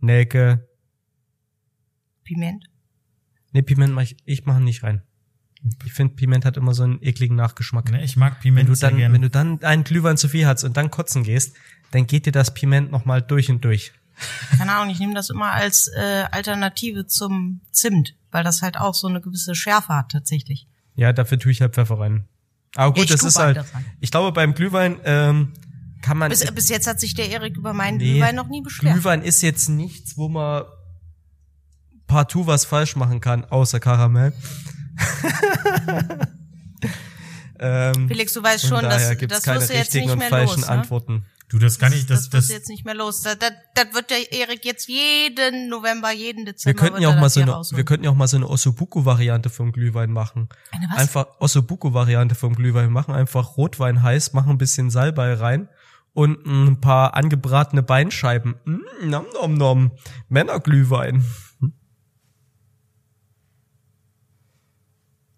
[0.00, 0.68] Nelke.
[2.24, 2.64] Piment.
[3.52, 5.02] Nee, Piment mach ich, ich mache nicht rein.
[5.84, 7.90] Ich finde, Piment hat immer so einen ekligen Nachgeschmack.
[7.90, 9.12] Ne, ich mag Wenn Piment du sehr dann, gern.
[9.12, 11.56] wenn du dann einen Glühwein zu viel hast und dann kotzen gehst,
[11.90, 13.92] dann geht dir das Piment nochmal durch und durch.
[14.56, 18.94] Keine Ahnung, ich nehme das immer als äh, Alternative zum Zimt, weil das halt auch
[18.94, 20.68] so eine gewisse Schärfe hat tatsächlich.
[20.94, 22.28] Ja, dafür tue ich halt Pfeffer rein.
[22.74, 23.84] Aber gut, Ich das ist halt, rein.
[24.00, 25.52] ich glaube, beim Glühwein ähm,
[26.02, 26.30] kann man...
[26.30, 28.94] Bis, bis jetzt hat sich der Erik über meinen Nee, Glühwein noch nie beschwert.
[28.94, 30.64] Glühwein ist jetzt nichts, wo man
[32.06, 34.32] partout was falsch machen kann, außer Karamell.
[37.60, 40.28] Ähm, Felix, du weißt schon, dass das keine wirst du jetzt richtigen nicht und mehr
[40.28, 40.68] falschen los.
[40.68, 40.68] Ne?
[40.68, 41.26] Antworten.
[41.48, 43.22] Du, das kann ich, Das, das, das, das, wird jetzt nicht mehr los.
[43.22, 46.78] Das, das, das wird der Erik jetzt jeden November, jeden Wir Dezember.
[46.78, 47.76] könnten wird ja auch mal so hier eine, rausholen.
[47.78, 50.50] wir könnten ja auch mal so eine Ossobuco-Variante vom Glühwein machen.
[50.70, 50.98] Eine was?
[50.98, 55.68] Einfach Ossobuco-Variante vom Glühwein machen, einfach Rotwein heiß, machen ein bisschen Salbei rein
[56.18, 58.56] und ein paar angebratene Beinscheiben.
[58.64, 59.92] Mm, nom nom nom.
[60.28, 61.24] Männerglühwein.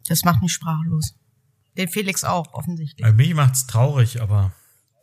[0.09, 1.17] Das macht mich sprachlos.
[1.77, 3.07] Den Felix auch, offensichtlich.
[3.07, 4.55] Bei mich macht's traurig, aber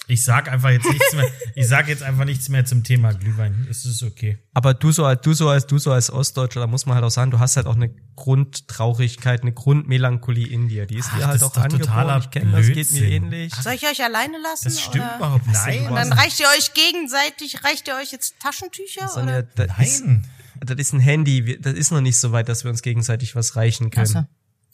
[0.10, 1.30] ich sag einfach jetzt nichts mehr.
[1.56, 3.68] Ich sag jetzt einfach nichts mehr zum Thema Glühwein.
[3.70, 4.38] Es ist okay.
[4.54, 7.04] Aber du so als du so als du so als Ostdeutscher, da muss man halt
[7.04, 10.86] auch sagen, du hast halt auch eine Grundtraurigkeit, eine Grundmelancholie in dir.
[10.86, 12.22] Die ist Ach, dir halt das auch angeboren.
[12.22, 13.54] Ich kenne das, geht mir ähnlich.
[13.56, 14.66] Soll ich euch alleine lassen?
[14.66, 15.18] Das stimmt oder?
[15.18, 15.88] überhaupt du Nein.
[15.88, 19.08] Und dann reicht ihr euch gegenseitig, reicht ihr euch jetzt Taschentücher?
[19.10, 19.44] Sonja, oder?
[19.44, 20.26] das ist, Nein.
[20.62, 21.60] das ist ein Handy.
[21.60, 24.28] Das ist noch nicht so weit, dass wir uns gegenseitig was reichen können.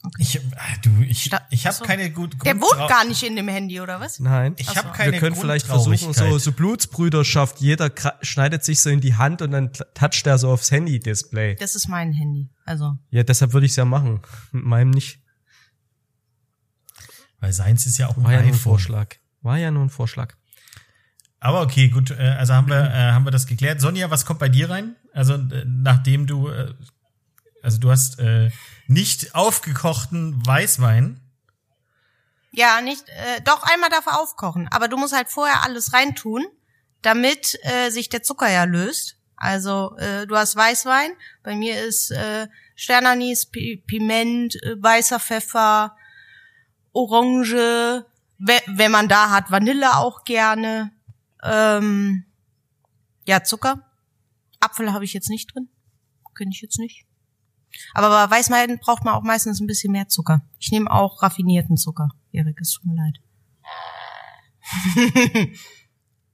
[0.06, 0.18] Achso.
[0.20, 1.86] Ich, ah, du, ich, ich habe Achso.
[1.86, 2.36] keine gut.
[2.44, 4.20] Der Grundtrau- wohnt gar nicht in dem Handy, oder was?
[4.20, 4.54] Nein.
[4.58, 4.94] Ich habe so.
[4.94, 7.62] keine wir können vielleicht versuchen, so, so Blutsbrüderschaft.
[7.62, 7.90] Jeder
[8.22, 11.56] schneidet sich so in die Hand und dann toucht er so aufs Handy-Display.
[11.56, 12.50] Das ist mein Handy.
[12.66, 12.98] Also.
[13.12, 14.22] Ja, deshalb würde ich es ja machen.
[14.52, 15.20] Mit meinem nicht.
[17.40, 18.54] Weil seins ist ja auch ein War ja nur ein.
[18.54, 19.16] Vorschlag.
[19.42, 20.36] War ja nur ein Vorschlag.
[21.40, 22.12] Aber okay, gut.
[22.12, 23.82] äh, Also haben wir, äh, haben wir das geklärt.
[23.82, 24.96] Sonja, was kommt bei dir rein?
[25.14, 26.74] Also äh, nachdem du, äh,
[27.62, 28.50] also du hast äh,
[28.88, 31.20] nicht aufgekochten Weißwein.
[32.52, 36.46] Ja, nicht, äh, doch einmal darf er aufkochen, aber du musst halt vorher alles reintun,
[37.02, 39.18] damit äh, sich der Zucker ja löst.
[39.36, 45.98] Also äh, du hast Weißwein, bei mir ist äh, Sternanis, Pi Piment, äh, weißer Pfeffer,
[46.94, 48.06] Orange,
[48.38, 50.92] we wenn man da hat, Vanille auch gerne.
[51.44, 52.26] Ähm,
[53.26, 53.90] ja, Zucker.
[54.60, 55.70] Apfel habe ich jetzt nicht drin.
[56.36, 57.06] Könnte ich jetzt nicht.
[57.94, 60.42] Aber bei Weißwein braucht man auch meistens ein bisschen mehr Zucker.
[60.60, 62.10] Ich nehme auch raffinierten Zucker.
[62.32, 63.20] Erik, es tut mir leid.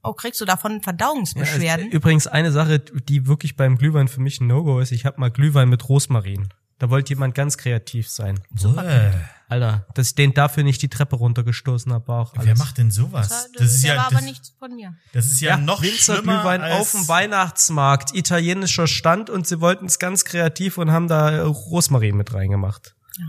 [0.04, 1.90] oh, kriegst du davon Ja, Verdauungsbeschwerden?
[1.90, 4.92] übrigens eine Sache, die wirklich beim Glühwein für mich ein No-Go ist.
[4.92, 6.50] Ich habe mal Glühwein mit Rosmarin.
[6.80, 8.40] Da wollte jemand ganz kreativ sein.
[8.78, 9.12] Äh,
[9.50, 12.46] Alter, dass ich den dafür nicht die Treppe runtergestoßen habe, war auch alles.
[12.46, 13.28] wer macht denn sowas?
[13.28, 14.96] das, Das ist ja, war aber das, nichts von mir.
[15.12, 19.60] das ist ja, noch Winzer schlimmer Glühwein als, auf dem Weihnachtsmarkt, italienischer Stand und sie
[19.60, 22.96] wollten es ganz kreativ und haben da äh, Rosmarin mit reingemacht.
[23.18, 23.26] Ja.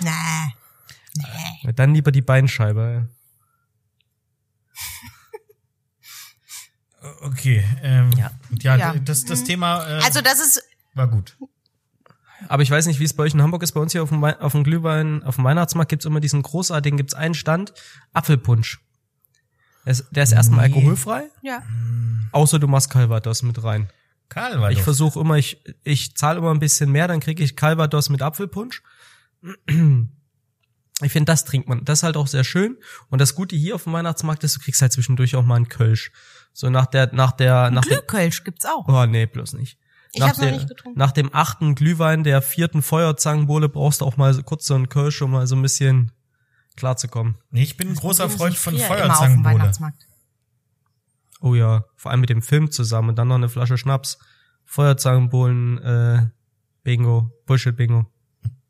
[0.00, 0.54] Nee.
[1.16, 1.24] Nee.
[1.64, 3.08] Ja, Dann lieber die Beinscheibe.
[7.22, 8.94] Okay, ähm, ja, ja, Ja.
[8.94, 10.62] das, das Thema äh, Also das ist,
[10.94, 11.36] war gut.
[12.46, 13.72] Aber ich weiß nicht, wie es bei euch in Hamburg ist.
[13.72, 16.96] Bei uns hier auf dem, auf dem Glühwein, auf dem Weihnachtsmarkt gibt's immer diesen großartigen,
[16.96, 17.72] gibt's einen Stand,
[18.12, 18.80] Apfelpunsch.
[19.84, 20.76] Der ist, der ist erstmal Nee.
[20.76, 21.62] alkoholfrei, ja.
[22.32, 23.88] außer du machst Calvados mit rein.
[24.60, 28.10] War Ich versuche immer, ich, ich zahle immer ein bisschen mehr, dann kriege ich Calvados
[28.10, 28.82] mit Apfelpunsch.
[31.00, 31.84] Ich finde, das trinkt man.
[31.84, 32.76] Das ist halt auch sehr schön.
[33.08, 35.68] Und das Gute hier auf dem Weihnachtsmarkt ist, du kriegst halt zwischendurch auch mal einen
[35.68, 36.10] Kölsch.
[36.52, 38.88] So nach der, nach der, nach der, Glühkölsch gibt's auch.
[38.88, 39.78] oh nee, bloß nicht.
[40.12, 40.98] Ich nach hab's noch der, nicht getrunken.
[40.98, 44.88] Nach dem achten Glühwein der vierten Feuerzangenbowle brauchst du auch mal so kurz so einen
[44.88, 46.12] Kölsch, um mal so ein bisschen
[46.76, 47.36] klarzukommen.
[47.50, 49.72] Nee, ich bin ein großer Freund von Feuerzangenbowle.
[51.40, 54.18] Oh ja, vor allem mit dem Film zusammen und dann noch eine Flasche Schnaps.
[54.64, 56.26] Feuerzangenbowlen, äh,
[56.82, 58.06] Bingo, Bullshit-Bingo.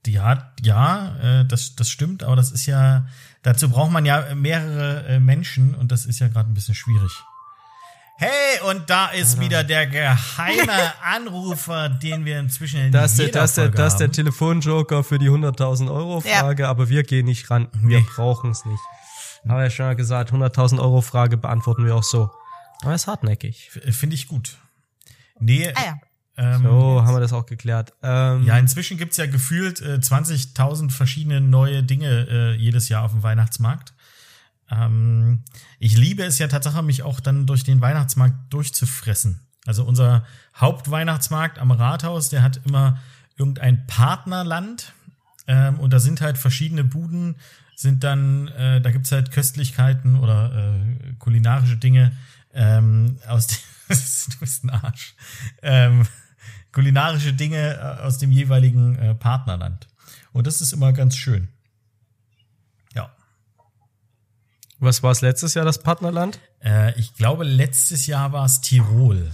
[0.07, 3.07] Ja, ja, äh, das, das stimmt, aber das ist ja,
[3.43, 7.13] dazu braucht man ja mehrere äh, Menschen und das ist ja gerade ein bisschen schwierig.
[8.21, 13.27] Hey, und da ist wieder der geheime Anrufer, den wir inzwischen in Das ist der,
[13.27, 14.11] jeder das ist der, Folge das ist der.
[14.13, 17.69] Telefonjoker für die 100.000 Euro Frage, aber wir gehen nicht ran.
[17.81, 18.07] Wir Nee.
[18.17, 18.81] brauchen es nicht.
[19.49, 22.29] Haben wir ja schon mal gesagt, 100.000 Euro Frage beantworten wir auch so.
[22.83, 23.71] Aber ist hartnäckig.
[23.85, 24.57] F- Finde ich gut.
[25.39, 26.55] Nee, Ah ja.
[26.57, 27.93] ähm, So, haben wir das auch geklärt.
[28.03, 33.13] Ähm, ja, inzwischen gibt's ja gefühlt äh, 20.000 verschiedene neue Dinge äh, jedes Jahr auf
[33.13, 33.95] dem Weihnachtsmarkt.
[34.71, 35.45] Ähm,
[35.79, 39.41] ich liebe es ja tatsächlich, mich auch dann durch den Weihnachtsmarkt durchzufressen.
[39.67, 40.25] Also unser
[40.57, 42.99] Hauptweihnachtsmarkt am Rathaus, der hat immer
[43.37, 44.93] irgendein Partnerland.
[45.47, 47.37] Ähm, und da sind halt verschiedene Buden,
[47.75, 52.13] sind dann, äh, da gibt's halt Köstlichkeiten oder äh, kulinarische Dinge
[52.53, 55.15] ähm, aus dem, du bist ein Arsch.
[55.63, 56.07] Ähm,
[56.73, 59.89] kulinarische Dinge äh, aus dem jeweiligen äh, Partnerland.
[60.33, 61.49] Und das ist immer ganz schön.
[62.95, 63.15] Ja.
[64.81, 66.39] Was war es letztes Jahr, das Partnerland?
[66.63, 69.33] Äh, ich glaube, letztes Jahr war es Tirol.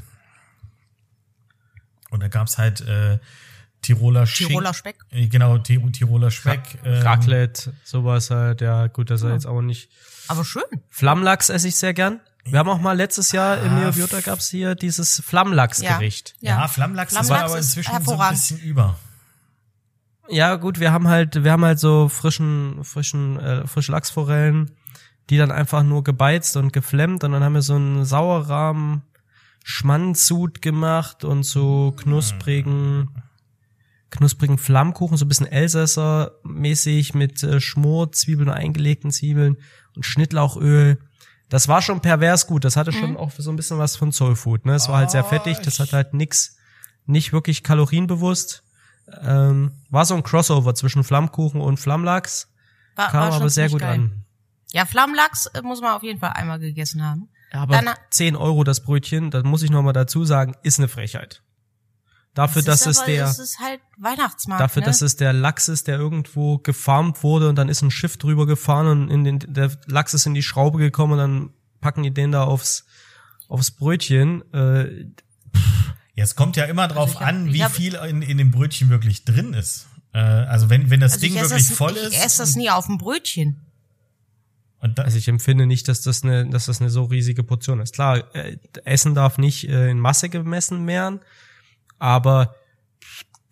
[2.11, 3.19] Und da gab's halt äh,
[3.83, 4.97] Tiroler, Tiroler Speck.
[5.11, 6.79] Äh, Genau, Ti- Tiroler Speck.
[6.85, 8.61] ähm, Raclette, sowas halt.
[8.61, 9.91] Ja, gut, das ist jetzt auch nicht.
[10.29, 10.63] Aber schön.
[10.89, 12.21] Flammlachs esse ich sehr gern.
[12.47, 16.35] Wir haben auch mal letztes Jahr im Ah, Neobiota gab's hier dieses Flammlachsgericht.
[16.41, 18.99] Ja, Flammlachs, ist Flammlachs aber ist inzwischen so ein bisschen über.
[20.29, 24.71] Ja, gut, wir haben halt, wir haben halt so frischen, frischen, äh, frische Lachsforellen,
[25.31, 29.03] die dann einfach nur gebeizt und geflemmt und dann haben wir so einen Sauerrahmen
[29.67, 33.09] Schmanzut gemacht und so knusprigen,
[34.11, 39.57] knusprigen Flammkuchen, so ein bisschen Elsässer-mäßig mit äh, Schmor, Zwiebeln, eingelegten Zwiebeln
[39.97, 40.99] und Schnittlauchöl.
[41.49, 42.65] Das war schon pervers gut.
[42.65, 44.67] Das hatte schon auch so ein bisschen was von Soulfood.
[44.67, 45.59] Ne, es war halt sehr fettig.
[45.61, 46.57] Das hat halt nix,
[47.07, 48.65] nicht wirklich kalorienbewusst.
[49.23, 52.53] Ähm, war so ein Crossover zwischen Flammkuchen und Flammlachs.
[52.97, 53.95] War, Kam war aber sehr gut geil.
[53.95, 54.25] an.
[54.75, 57.29] Ja, Flammlachs äh, muss man auf jeden Fall einmal gegessen haben.
[57.53, 60.79] Ja, aber Dann- 10 Euro das Brötchen, das muss ich noch mal dazu sagen, ist
[60.79, 61.43] eine Frechheit.
[62.35, 64.61] Dafür, Das dass es der, Das ist halt Weihnachtsmarkt.
[64.61, 64.87] dafür, ne?
[64.87, 68.45] dass es der Lachs ist, der irgendwo gefarmt wurde und dann ist ein Schiff drüber
[68.47, 72.11] gefahren und in den, der Lachs ist in die Schraube gekommen und dann packen die
[72.13, 72.87] den da aufs,
[73.47, 74.43] aufs Brötchen.
[74.53, 75.05] Äh,
[76.17, 78.23] Ja, es kommt ja immer drauf Also ich hab- an, ich wie hab- viel in,
[78.23, 79.87] in dem Brötchen wirklich drin ist.
[80.13, 82.25] Äh, also wenn, wenn das also Ding ich wirklich das, voll ich ist.
[82.25, 83.64] esse das nie auf dem Brötchen.
[84.85, 87.95] Und also ich empfinde nicht, dass das eine, dass das eine so riesige Portion ist.
[87.95, 91.21] Klar, äh, Essen darf nicht äh, in Masse gemessen werden,
[91.99, 92.55] aber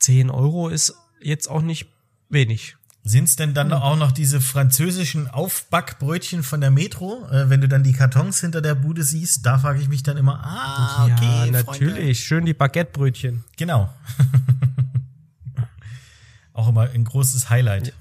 [0.01, 1.87] 10 Euro ist jetzt auch nicht
[2.29, 2.77] wenig.
[3.03, 7.27] Sind's denn dann auch noch diese französischen Aufbackbrötchen von der Metro?
[7.31, 10.19] Äh, wenn du dann die Kartons hinter der Bude siehst, da frage ich mich dann
[10.19, 11.53] immer, ah, okay, ja, Freunde.
[11.53, 12.21] natürlich.
[12.21, 13.43] Schön die Baguettebrötchen.
[13.57, 13.89] Genau.
[16.53, 17.95] auch immer ein großes Highlight.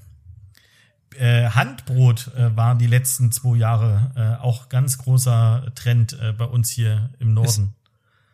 [1.18, 6.44] Äh, Handbrot äh, war die letzten zwei Jahre äh, auch ganz großer Trend äh, bei
[6.44, 7.74] uns hier im Norden.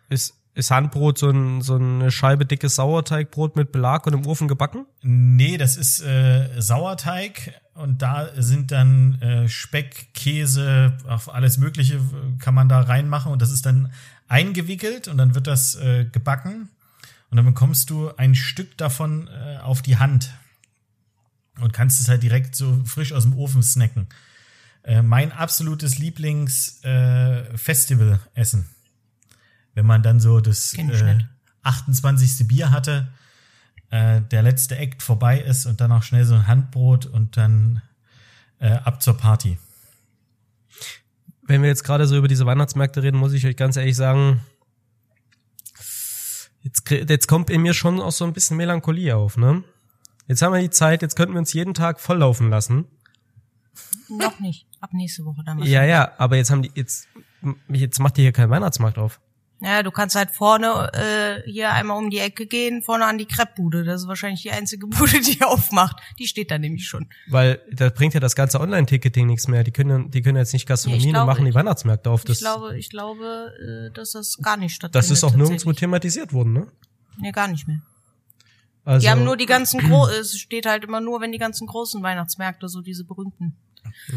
[0.09, 4.49] Ist, ist Handbrot so, ein, so eine Scheibe dickes Sauerteigbrot mit Belag und im Ofen
[4.49, 4.87] gebacken?
[5.03, 11.97] Nee, das ist äh, Sauerteig und da sind dann äh, Speck, Käse, auf alles Mögliche
[11.97, 13.93] äh, kann man da reinmachen und das ist dann
[14.27, 16.71] eingewickelt und dann wird das äh, gebacken
[17.31, 20.33] und dann bekommst du ein Stück davon äh, auf die Hand
[21.61, 24.07] und kannst es halt direkt so frisch aus dem Ofen snacken.
[24.83, 28.67] Äh, mein absolutes Lieblings-Festival-Essen.
[29.75, 31.27] Wenn man dann so das äh, nicht.
[31.63, 32.49] 28.
[32.49, 33.09] Bier hatte,
[33.91, 37.83] äh, der letzte Act vorbei ist und dann auch schnell so ein Handbrot und dann
[38.61, 39.59] äh, ab zur Party.
[41.43, 44.41] Wenn wir jetzt gerade so über diese Weihnachtsmärkte reden, muss ich euch ganz ehrlich sagen,
[46.63, 49.65] jetzt, jetzt kommt in mir schon auch so ein bisschen Melancholie auf, ne?
[50.29, 52.87] Jetzt haben wir die Zeit, jetzt könnten wir uns jeden Tag volllaufen lassen.
[54.09, 54.67] Noch nicht.
[54.81, 55.63] Ab nächste Woche dann.
[55.63, 57.09] Ja, ja, aber jetzt haben die, jetzt,
[57.69, 59.21] jetzt macht ihr hier keinen Weihnachtsmarkt auf.
[59.61, 63.27] Ja, du kannst halt vorne äh, hier einmal um die Ecke gehen, vorne an die
[63.27, 63.83] Kreppbude.
[63.83, 66.01] Das ist wahrscheinlich die einzige Bude, die aufmacht.
[66.19, 67.09] Die steht da nämlich schon.
[67.29, 69.65] Weil da bringt ja das ganze Online-Ticketing nichts mehr.
[69.65, 72.25] Die können, die können jetzt nicht Gastronomie ich und machen die Weihnachtsmärkte auf.
[72.25, 74.95] Das, ich glaube, ich glaube, äh, dass das gar nicht stattfindet.
[74.95, 76.67] das ist auch nirgendwo thematisiert worden, ne?
[77.19, 77.81] Nee, gar nicht mehr.
[78.89, 81.67] Also, Die haben nur die ganzen Gro es steht halt immer nur, wenn die ganzen
[81.67, 83.55] großen Weihnachtsmärkte, so diese berühmten,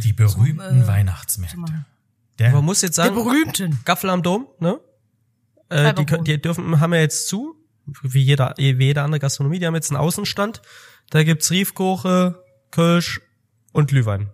[0.01, 1.85] Die berühmten äh, Weihnachtsmärkte.
[2.39, 3.79] Der, man muss jetzt Die sagen, berühmten.
[3.83, 4.79] Gaffel am Dom, ne?
[5.67, 7.53] Äh, die, die dürfen, haben ja jetzt zu,
[8.01, 10.61] wie jeder, wie jede andere Gastronomie, die haben jetzt einen Außenstand.
[11.09, 13.19] Da gibt's Riefkoche, Kölsch
[13.73, 14.29] und Glühwein.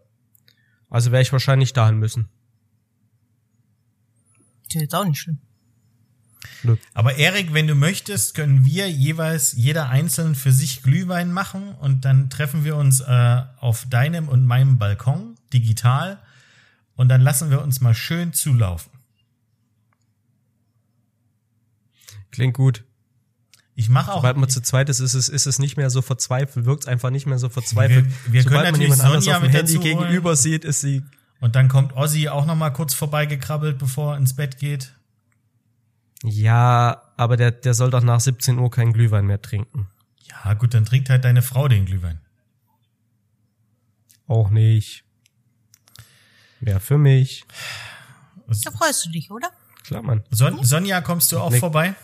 [0.91, 2.29] Also wäre ich wahrscheinlich dahin müssen.
[4.67, 5.39] Ist ja jetzt auch nicht schlimm.
[6.93, 12.03] Aber Erik, wenn du möchtest, können wir jeweils jeder einzeln für sich Glühwein machen und
[12.05, 16.19] dann treffen wir uns äh, auf deinem und meinem Balkon digital
[16.95, 18.91] und dann lassen wir uns mal schön zulaufen.
[22.31, 22.83] Klingt gut.
[23.75, 24.17] Ich mache auch.
[24.17, 27.11] Sobald man zu zweit ist, ist es, ist es nicht mehr so verzweifelt, wirkt's einfach
[27.11, 28.07] nicht mehr so verzweifelt.
[28.25, 31.03] Wir- wir Sobald können man jemand anderes Sonja auf dem Handy gegenüber sieht, ist sie,
[31.39, 34.93] Und dann kommt Ozzy auch noch mal kurz vorbeigekrabbelt, bevor er ins Bett geht.
[36.23, 39.87] Ja, aber der, der soll doch nach 17 Uhr keinen Glühwein mehr trinken.
[40.23, 42.19] Ja, gut, dann trinkt halt deine Frau den Glühwein.
[44.27, 45.03] Auch nicht.
[46.61, 47.45] Ja, für mich.
[48.63, 49.49] Da freust du dich, oder?
[49.83, 50.23] Klar, Mann.
[50.31, 51.59] Son Sonja, kommst du auch Nee.
[51.59, 51.95] vorbei?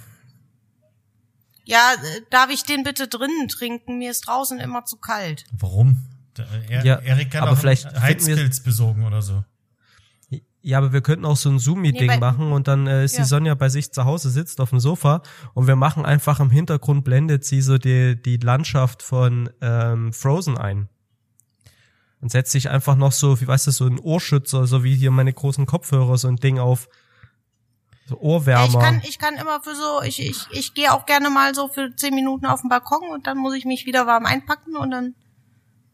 [1.65, 3.97] Ja, äh, darf ich den bitte drinnen trinken?
[3.97, 5.45] Mir ist draußen immer zu kalt.
[5.51, 6.05] Warum?
[6.33, 9.43] Da- Er, Ja, Erik kann aber auch vielleicht Heizpilz besorgen oder so.
[10.65, 13.23] Ja, aber wir könnten auch so ein Zoom-Meeting Nee, machen und dann äh, ist Ja.
[13.23, 15.21] die Sonja bei sich zu Hause, sitzt auf dem Sofa
[15.53, 20.57] und wir machen einfach im Hintergrund blendet sie so die, die Landschaft von ähm, Frozen
[20.57, 20.87] ein.
[22.21, 25.11] Und setzt sich einfach noch so, wie weißt du, so ein Ohrschützer, so wie hier
[25.11, 26.87] meine großen Kopfhörer, so ein Ding auf.
[28.05, 28.65] So Ohrwärmer.
[28.67, 31.67] ich kann, ich kann immer für so, ich, ich, ich gehe auch gerne mal so
[31.67, 34.91] für zehn Minuten auf den Balkon und dann muss ich mich wieder warm einpacken und
[34.91, 35.15] dann,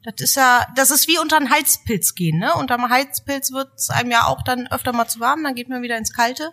[0.03, 2.53] das ist ja, das ist wie unter einen Heizpilz gehen, ne?
[2.55, 5.81] Unter einem Heizpilz wird's einem ja auch dann öfter mal zu warm, dann geht man
[5.81, 6.51] wieder ins Kalte.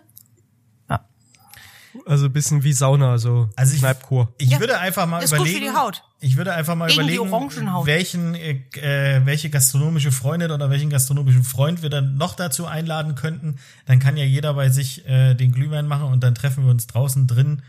[2.05, 4.31] also ein bisschen wie Sauna, so Also ich, Kneipkur.
[4.37, 4.59] ich Ja.
[4.59, 6.03] würde einfach mal Ist gut für überlegen, die Haut.
[6.19, 11.43] ich würde einfach mal Gegen überlegen, welchen, äh, äh, welche gastronomische Freundin oder welchen gastronomischen
[11.43, 13.57] Freund wir dann noch dazu einladen könnten.
[13.87, 16.85] Dann kann ja jeder bei sich äh, den Glühwein machen und dann treffen wir uns
[16.85, 17.63] draußen drin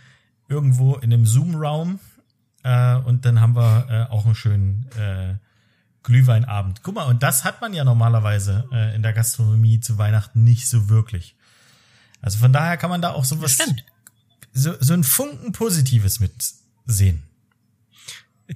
[0.46, 1.98] irgendwo in dem Zoom-Raum
[2.64, 5.34] äh, und dann haben wir äh, auch einen schönen äh,
[6.02, 6.82] Glühweinabend.
[6.82, 10.68] Guck mal, und das hat man ja normalerweise äh, in der Gastronomie zu Weihnachten nicht
[10.68, 11.36] so wirklich.
[12.20, 13.84] Also von daher kann man da auch sowas, Stimmt.
[14.52, 16.32] so, so ein Funken Positives mit
[16.86, 17.22] sehen.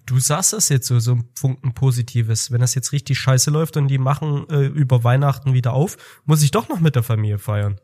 [0.07, 2.51] Du sagst das jetzt so, so ein Funken Positives.
[2.51, 6.43] Wenn das jetzt richtig scheiße läuft und die machen äh, über Weihnachten wieder auf, muss
[6.43, 7.79] ich doch noch mit der Familie feiern.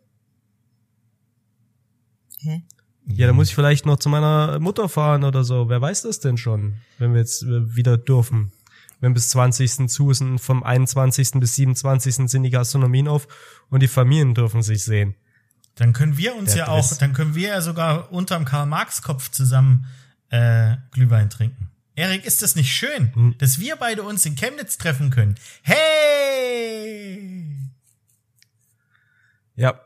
[2.38, 2.62] Hä?
[3.10, 5.68] Ja, dann muss ich vielleicht noch zu meiner Mutter fahren oder so.
[5.68, 8.52] Wer weiß das denn schon, wenn wir jetzt äh, wieder dürfen?
[9.00, 9.88] Wenn bis 20.
[9.88, 11.32] zu sind, vom 21.
[11.34, 12.28] bis 27.
[12.28, 13.28] sind die Gastronomien auf
[13.70, 15.14] und die Familien dürfen sich sehen.
[15.76, 16.98] Dann können wir uns Der ja auch, Driss.
[16.98, 19.86] dann können wir ja sogar unterm Karl-Marx-Kopf zusammen
[20.30, 21.70] äh, Glühwein trinken.
[21.94, 23.34] Erik, ist das nicht schön, Hm.
[23.38, 25.36] dass wir beide uns in Chemnitz treffen können?
[25.62, 27.56] Hey!
[29.56, 29.80] Ja.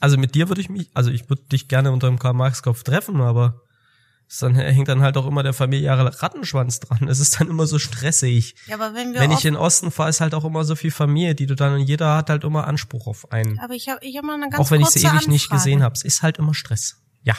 [0.00, 3.20] Also mit dir würde ich mich, also ich würde dich gerne unter dem Karl-Marx-Kopf treffen,
[3.20, 3.60] aber
[4.30, 7.08] es dann hängt dann halt auch immer der familiäre Rattenschwanz dran.
[7.08, 8.54] Es ist dann immer so stressig.
[8.66, 10.76] Ja, aber wenn wir Wenn ich in den Osten fahre, ist halt auch immer so
[10.76, 13.58] viel Familie, die du dann und jeder hat halt immer Anspruch auf einen.
[13.58, 15.58] aber ich habe ich hab mal eine ganz Auch wenn ich sie ewig nicht Anfrage.
[15.60, 15.94] gesehen habe.
[15.94, 17.00] Es ist halt immer Stress.
[17.22, 17.34] Ja.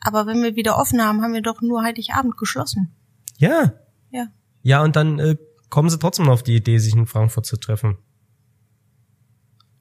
[0.00, 2.94] Aber wenn wir wieder offen haben, haben wir doch nur Heiligabend geschlossen.
[3.38, 3.72] Ja.
[4.10, 4.28] Ja.
[4.62, 5.36] Ja, und dann äh,
[5.70, 7.98] kommen sie trotzdem auf die Idee, sich in Frankfurt zu treffen.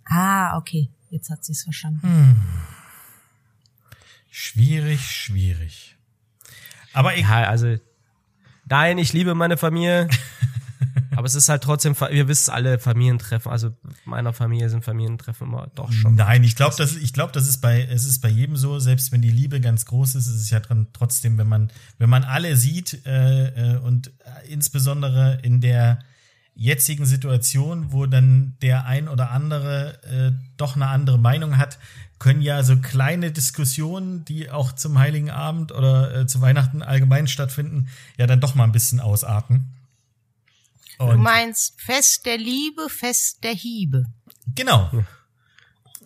[0.06, 0.90] Ah, okay.
[1.10, 2.42] Jetzt hat sie's verstanden.
[4.32, 5.98] Schwierig, schwierig.
[6.94, 7.76] Aber ich, Ja, also
[8.68, 10.10] nein, ich liebe meine Familie.
[11.16, 13.76] aber es ist halt trotzdem, wir wissen alle Familientreffen, also
[14.06, 16.16] meiner Familie sind Familientreffen immer doch schon.
[16.16, 18.80] Nein, ich glaube, das, ich glaube, das ist bei, es ist bei jedem so.
[18.80, 22.10] Selbst wenn die Liebe ganz groß ist, ist es ja dran trotzdem, wenn man, wenn
[22.10, 24.12] man alle sieht äh, äh, und
[24.48, 26.00] insbesondere in der
[26.56, 31.80] jetzigen Situation, wo dann der ein oder andere äh, doch eine andere Meinung hat,
[32.20, 37.28] können ja so kleine Diskussionen, die auch zum Heiligen Abend oder äh, zu Weihnachten allgemein
[37.28, 39.74] stattfinden, ja dann doch mal ein bisschen ausarten.
[41.00, 44.06] Du Und meinst Fest der Liebe, Fest der Hiebe.
[44.54, 44.92] genau.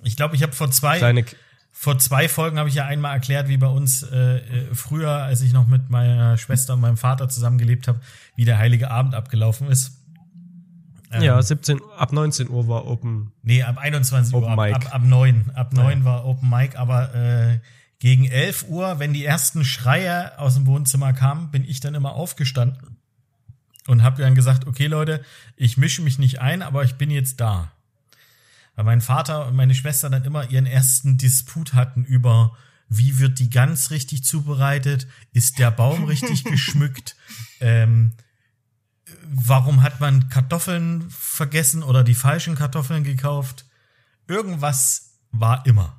[0.03, 1.25] Ich glaube, ich habe vor zwei Kleine,
[1.71, 5.41] Vor zwei Folgen habe ich ja einmal erklärt, wie bei uns äh, äh, früher, als
[5.41, 8.01] ich noch mit meiner Schwester und meinem Vater zusammengelebt habe,
[8.35, 10.02] wie der Heilige Abend abgelaufen ist.
[11.13, 13.31] Ähm, ja, 17, ab 19 Uhr war Open.
[13.43, 14.75] Nee, ab 21 Uhr, Open ab, Mic.
[14.75, 15.51] ab, ab 9.
[15.53, 17.59] Ab 9 war Open Mic, aber äh,
[17.99, 22.13] gegen 11 Uhr, wenn die ersten Schreie aus dem Wohnzimmer kamen, bin ich dann immer
[22.13, 22.97] aufgestanden
[23.87, 25.23] und habe dann gesagt, okay Leute,
[25.55, 27.71] ich mische mich nicht ein, aber ich bin jetzt da.
[28.75, 32.57] Weil mein Vater und meine Schwester dann immer ihren ersten Disput hatten über,
[32.89, 37.15] wie wird die Gans richtig zubereitet, ist der Baum richtig geschmückt,
[37.59, 38.13] ähm,
[39.23, 43.65] warum hat man Kartoffeln vergessen oder die falschen Kartoffeln gekauft.
[44.27, 45.95] Irgendwas war immer.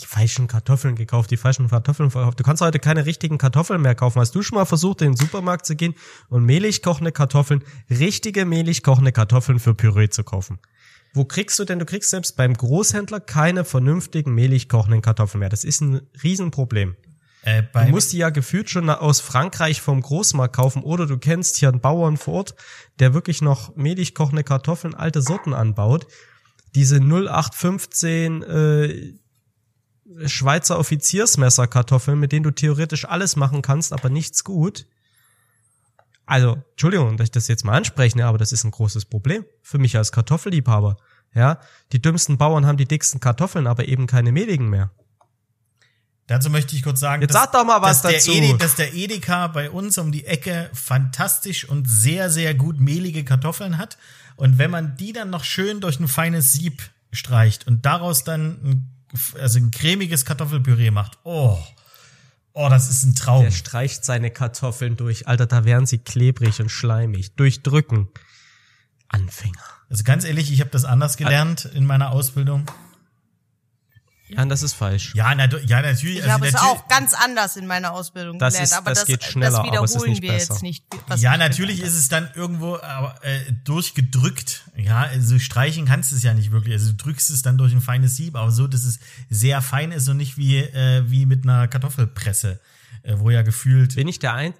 [0.00, 2.38] Die falschen Kartoffeln gekauft, die falschen Kartoffeln verkauft.
[2.38, 4.20] Du kannst heute keine richtigen Kartoffeln mehr kaufen.
[4.20, 5.94] Hast du schon mal versucht, in den Supermarkt zu gehen
[6.28, 10.58] und mehlig kochende Kartoffeln, richtige mehlig kochende Kartoffeln für Püree zu kaufen?
[11.14, 11.78] Wo kriegst du denn?
[11.78, 15.48] Du kriegst selbst beim Großhändler keine vernünftigen mehlig kochenden Kartoffeln mehr.
[15.48, 16.94] Das ist ein Riesenproblem.
[17.46, 21.56] Äh, Du musst die ja gefühlt schon aus Frankreich vom Großmarkt kaufen oder du kennst
[21.56, 22.54] hier einen Bauern vor Ort,
[22.98, 26.08] der wirklich noch mehlig kochende Kartoffeln, alte Sorten anbaut.
[26.74, 29.12] Diese 0815 äh,
[30.26, 34.86] Schweizer Offiziersmesserkartoffeln, mit denen du theoretisch alles machen kannst, aber nichts gut.
[36.26, 39.78] Also, Entschuldigung, dass ich das jetzt mal anspreche, aber das ist ein großes Problem für
[39.78, 40.96] mich als Kartoffelliebhaber.
[41.32, 41.60] Ja,
[41.92, 44.90] die dümmsten Bauern haben die dicksten Kartoffeln, aber eben keine mehligen mehr.
[46.26, 48.32] Dazu möchte ich kurz sagen, Jetzt sag doch mal was dass dazu.
[48.32, 52.80] Der Edi, dass der Edeka bei uns um die Ecke fantastisch und sehr, sehr gut
[52.80, 53.96] mehlige Kartoffeln hat.
[54.36, 58.58] Und wenn man die dann noch schön durch ein feines Sieb streicht und daraus dann
[58.62, 58.90] ein,
[59.40, 61.58] also ein cremiges Kartoffelpüree macht, oh,
[62.52, 63.44] oh, das ist ein Traum.
[63.44, 65.26] Der streicht seine Kartoffeln durch.
[65.28, 67.34] Alter, da wären sie klebrig und schleimig.
[67.36, 68.08] Durchdrücken.
[69.08, 69.62] Anfänger.
[69.88, 72.66] Also ganz ehrlich, ich habe das anders gelernt in meiner Ausbildung.
[74.28, 75.14] Ja, das ist falsch.
[75.14, 76.16] Ja, na, ja natürlich.
[76.16, 78.98] Ich also habe es auch ganz anders in meiner Ausbildung Das gelernt, ist- aber das
[79.00, 80.54] das, geht schneller, das aber wiederholen es ist nicht wir besser.
[80.54, 80.84] jetzt nicht.
[81.18, 84.62] Ja, ich natürlich ist es dann irgendwo aber, äh, durchgedrückt.
[84.76, 86.74] Ja, also streichen kannst du es ja nicht wirklich.
[86.74, 88.98] Also du drückst es dann durch ein feines Sieb, aber so, dass es
[89.30, 92.58] sehr fein ist und nicht wie, äh, wie mit einer Kartoffelpresse,
[93.02, 93.94] äh, wo ja gefühlt.
[93.94, 94.54] Bin ich der ein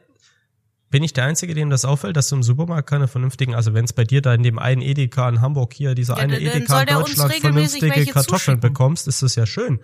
[0.91, 3.85] bin ich der Einzige, dem das auffällt, dass du im Supermarkt keine vernünftigen, also wenn
[3.85, 6.83] es bei dir da in dem einen Edeka in Hamburg hier, dieser Ja, eine Edeka
[6.83, 9.81] in Deutschland vernünftige Kartoffeln bekommst, ist das ja schön.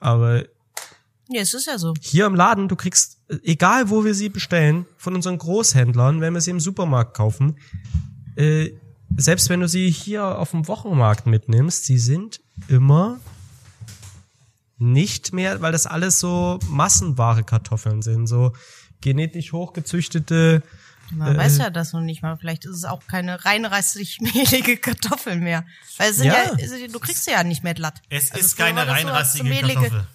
[0.00, 0.44] Aber
[1.28, 1.94] Ja, es ist ja so.
[2.00, 6.40] Hier im Laden, du kriegst, egal wo wir sie bestellen, von unseren Großhändlern, wenn wir
[6.40, 7.58] sie im Supermarkt kaufen,
[8.36, 8.70] äh,
[9.16, 13.20] selbst wenn du sie hier auf dem Wochenmarkt mitnimmst, sie sind immer
[14.78, 18.52] nicht mehr, weil das alles so massenware Kartoffeln sind, so
[19.00, 20.62] genetisch hochgezüchtete.
[21.10, 22.36] Man Äh, weiß ja das noch nicht mal.
[22.36, 25.64] Vielleicht ist es auch keine reinrassig mehlige Kartoffel mehr.
[25.96, 26.54] Weil es sind Ja.
[26.56, 28.02] ja, du kriegst sie ja nicht mehr glatt.
[28.10, 30.06] Es Also ist keine reinrassige mehlige- Kartoffel.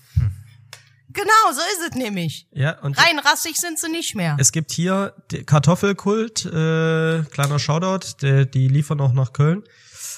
[1.15, 2.47] Genau, so ist es nämlich.
[2.51, 4.35] Ja, und Reinrassig sind sie nicht mehr.
[4.39, 9.61] es gibt hier die Kartoffelkult, äh, kleiner Shoutout, der, die liefern auch nach Köln.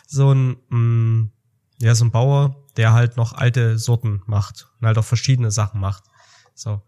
[0.08, 1.28] So ein, mh,
[1.82, 5.82] ja, so ein Bauer, der halt noch alte Sorten macht und halt auch verschiedene Sachen
[5.82, 6.04] macht.
[6.54, 6.82] So.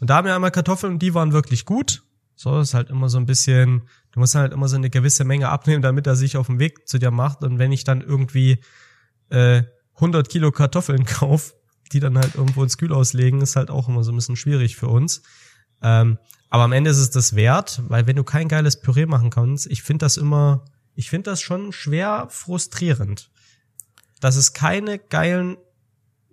[0.00, 2.02] Und da haben wir einmal Kartoffeln und die waren wirklich gut.
[2.34, 3.82] So, ist halt immer so ein bisschen,
[4.12, 6.88] du musst halt immer so eine gewisse Menge abnehmen, damit er sich auf den Weg
[6.88, 7.44] zu dir macht.
[7.44, 8.60] Und wenn ich dann irgendwie
[9.28, 9.62] äh,
[9.96, 11.54] 100 Kilo Kartoffeln kauf,
[11.92, 14.76] die dann halt irgendwo ins Kühl auslegen, ist halt auch immer so ein bisschen schwierig
[14.76, 15.22] für uns.
[15.82, 19.30] Ähm, aber am Ende ist es das wert, weil wenn du kein geiles Püree machen
[19.30, 23.30] kannst, ich finde das immer, ich finde das schon schwer frustrierend,
[24.20, 25.58] dass es keine geilen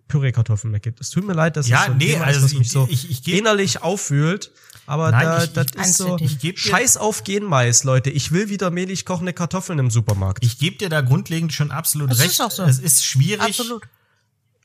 [0.07, 0.99] Püree-Kartoffeln mehr gibt.
[1.01, 2.57] Es tut mir leid, dass Ja, es so ein nee, Thema also ist, was ich-
[2.59, 4.51] mich so ich- ich geb- innerlich aufwühlt.
[4.85, 8.09] Aber Nein, da, ich- das ich- ist so, ich geb dir- scheiß auf Genmais, Leute.
[8.09, 10.45] Ich will wieder mehlig kochende Kartoffeln im Supermarkt.
[10.45, 12.31] Ich gebe dir da grundlegend schon absolut Das recht.
[12.31, 12.63] ist auch so.
[12.63, 13.83] Es ist schwierig, Absolut.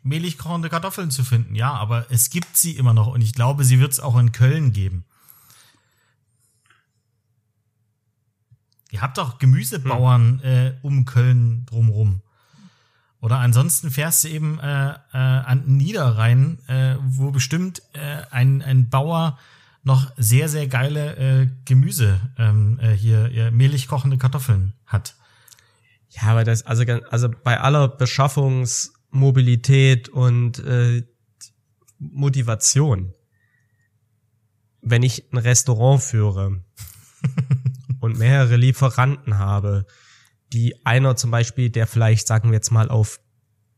[0.05, 1.57] mehlig kochende Kartoffeln zu finden.
[1.57, 4.31] Ja, aber es gibt sie immer noch und ich glaube, sie wird es auch in
[4.31, 5.05] Köln geben.
[8.91, 12.21] Ihr habt doch Gemüsebauern äh, um Köln drumrum.
[13.23, 18.91] Oder ansonsten fährst du eben äh, äh, an Niederrhein, äh, wo bestimmt äh, ein, ein
[18.91, 19.39] Bauer
[19.85, 25.15] noch sehr, sehr geile äh, Gemüse ähm, äh, hier, äh, mehlig kochende Kartoffeln hat.
[26.11, 31.05] Ja, aber das, also, also bei aller Beschaffungsmobilität und äh,
[32.01, 33.15] Motivation,
[34.81, 36.65] wenn ich ein Restaurant führe
[38.01, 39.87] und mehrere Lieferanten habe,
[40.53, 43.21] die einer zum Beispiel, der vielleicht, sagen wir jetzt mal, auf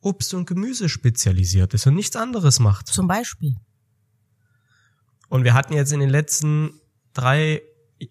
[0.01, 2.89] Obst und Gemüse spezialisiert ist und nichts anderes macht.
[2.89, 3.55] Zum Beispiel.
[5.29, 6.81] Und wir hatten jetzt in den letzten
[7.15, 7.63] drei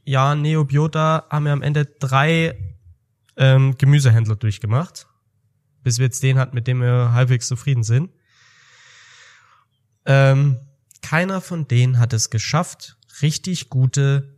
[0.05, 2.57] Jahren Neobiota, haben wir am Ende drei
[3.37, 5.07] ähm, Gemüsehändler durchgemacht,
[5.83, 8.11] bis wir jetzt den hatten, mit dem wir halbwegs zufrieden sind.
[10.05, 10.59] Ähm,
[11.01, 14.35] keiner von denen hat es geschafft, richtig gute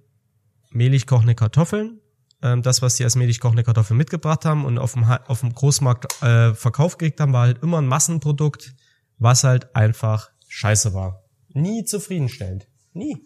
[0.71, 2.01] mehlig kochende Kartoffeln,
[2.41, 5.53] ähm, das, was sie als mehlig kochende Kartoffeln mitgebracht haben und auf dem, auf dem
[5.53, 8.73] Großmarkt äh, verkauft gekriegt haben, war halt immer ein Massenprodukt,
[9.17, 11.23] was halt einfach scheiße war.
[11.49, 12.67] Nie zufriedenstellend.
[12.93, 13.17] Nie.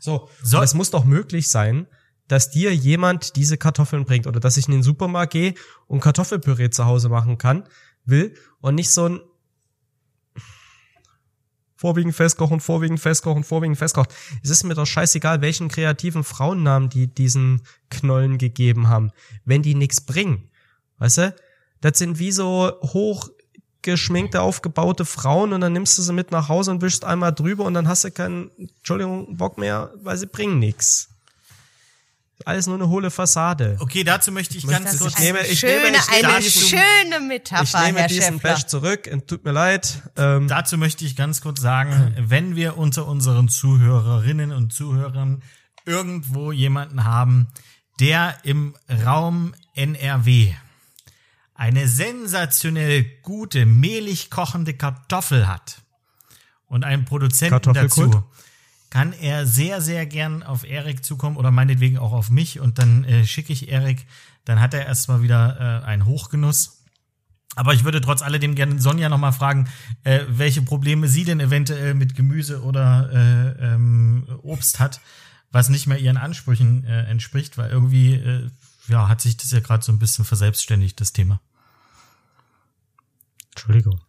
[0.00, 1.86] So, So- es muss doch möglich sein,
[2.28, 5.54] dass dir jemand diese Kartoffeln bringt oder dass ich in den Supermarkt gehe
[5.86, 7.68] und Kartoffelpüree zu Hause machen kann,
[8.04, 9.20] will und nicht so ein
[11.82, 14.08] vorwiegend festkochen, vorwiegend festkochen, vorwiegend festkochen.
[14.44, 19.10] Es ist mir doch scheißegal, welchen kreativen Frauennamen die diesen Knollen gegeben haben,
[19.44, 20.48] wenn die nichts bringen.
[20.98, 21.34] Weißt du?
[21.80, 26.70] Das sind wie so hochgeschminkte, aufgebaute Frauen und dann nimmst du sie mit nach Hause
[26.70, 30.60] und wischst einmal drüber und dann hast du keinen, Entschuldigung, Bock mehr, weil sie bringen
[30.60, 31.11] nichts.
[32.46, 33.76] Alles nur eine hohle Fassade.
[33.80, 35.14] Okay, dazu möchte ich ganz kurz.
[35.14, 38.50] ich nehme- ich schöne, nehme- ich nehme eine schöne Metapher, Ich nehme Herr diesen Schäffler.
[38.50, 40.02] Bash zurück, und tut mir leid.
[40.16, 45.42] Ähm, Dazu möchte ich ganz kurz sagen, wenn wir unter unseren Zuhörerinnen und Zuhörern
[45.84, 47.48] irgendwo jemanden haben,
[48.00, 48.74] der im
[49.04, 50.52] Raum NRW
[51.54, 55.82] eine sensationell gute, mehlig kochende Kartoffel hat
[56.66, 58.24] und einen Produzenten dazu,
[58.92, 63.04] kann er sehr, sehr gern auf Erik zukommen oder meinetwegen auch auf mich und dann
[63.04, 64.04] äh, schicke ich Erik,
[64.44, 66.84] dann hat er erstmal wieder äh, einen Hochgenuss.
[67.56, 69.66] Aber ich würde trotz alledem gerne Sonja nochmal fragen,
[70.04, 75.00] äh, welche Probleme sie denn eventuell mit Gemüse oder äh, ähm, Obst hat,
[75.50, 78.50] was nicht mehr ihren Ansprüchen äh, entspricht, weil irgendwie äh,
[78.88, 81.40] ja, hat sich das ja gerade so ein bisschen verselbstständigt, das Thema.
[83.52, 84.02] Entschuldigung.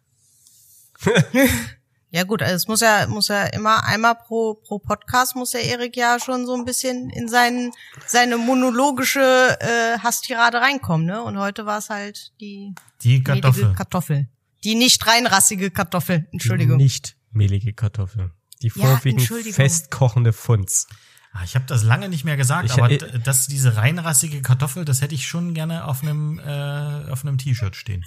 [2.15, 5.63] Ja gut, also es muss ja, muss ja immer einmal pro, pro Podcast muss der
[5.63, 7.71] Erik ja schon so ein bisschen in seinen,
[8.05, 11.23] seine monologische äh, Hasstirade reinkommen, ne?
[11.23, 13.73] Und heute war es halt die Die Kartoffel.
[13.73, 14.27] Kartoffel.
[14.63, 16.77] Die nicht reinrassige Kartoffel, Entschuldigung.
[16.77, 18.31] Nicht mehlige Kartoffel.
[18.61, 19.53] Die Ja, vorwiegend Entschuldigung.
[19.55, 20.87] festkochende Funz.
[21.31, 24.43] Ah, ich habe das lange nicht mehr gesagt, Ich- aber ich- d- dass diese reinrassige
[24.43, 28.05] Kartoffel, das hätte ich schon gerne auf einem äh, auf einem T-Shirt stehen.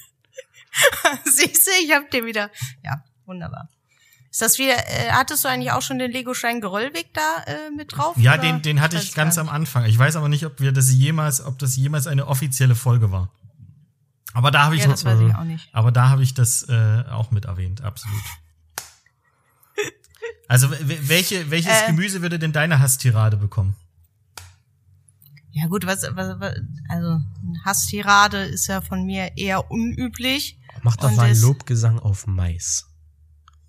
[1.24, 2.50] Siehst du, ich hab dir wieder.
[2.84, 3.68] Ja, wunderbar.
[4.36, 7.96] Ist das wieder, äh, hattest du eigentlich auch schon den Lego-Stein Geröllweg da äh, mit
[7.96, 8.18] drauf?
[8.18, 8.42] Ja, oder?
[8.42, 9.86] den den hatte ich ganz am Anfang.
[9.86, 13.30] Ich weiß aber nicht, ob wir das jemals, ob das jemals eine offizielle Folge war.
[14.34, 15.70] Aber da habe ich Ja, das weiß ich auch nicht.
[15.72, 18.20] aber da habe ich das äh, auch mit erwähnt, absolut.
[20.48, 21.86] Also welche, welches Äh.
[21.86, 23.74] Gemüse würde denn deine Hasstirade bekommen?
[25.50, 26.54] Ja gut, was, was, was
[26.90, 30.58] also eine Hasstirade ist ja von mir eher unüblich.
[30.82, 32.85] Mach doch Und mal einen es- Lobgesang auf Mais.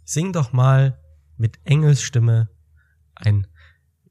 [0.10, 0.98] Sing doch mal
[1.36, 2.48] mit Engelsstimme
[3.14, 3.46] ein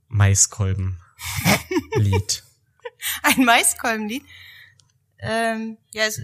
[0.08, 2.42] Maiskolben-Lied.
[3.22, 4.22] Ein Maiskolbenlied.
[5.20, 6.20] Ähm, ja, es,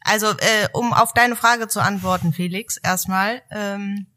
[0.00, 3.40] also äh, um auf deine Frage zu antworten, Felix, erstmal.
[3.50, 4.08] Ähm,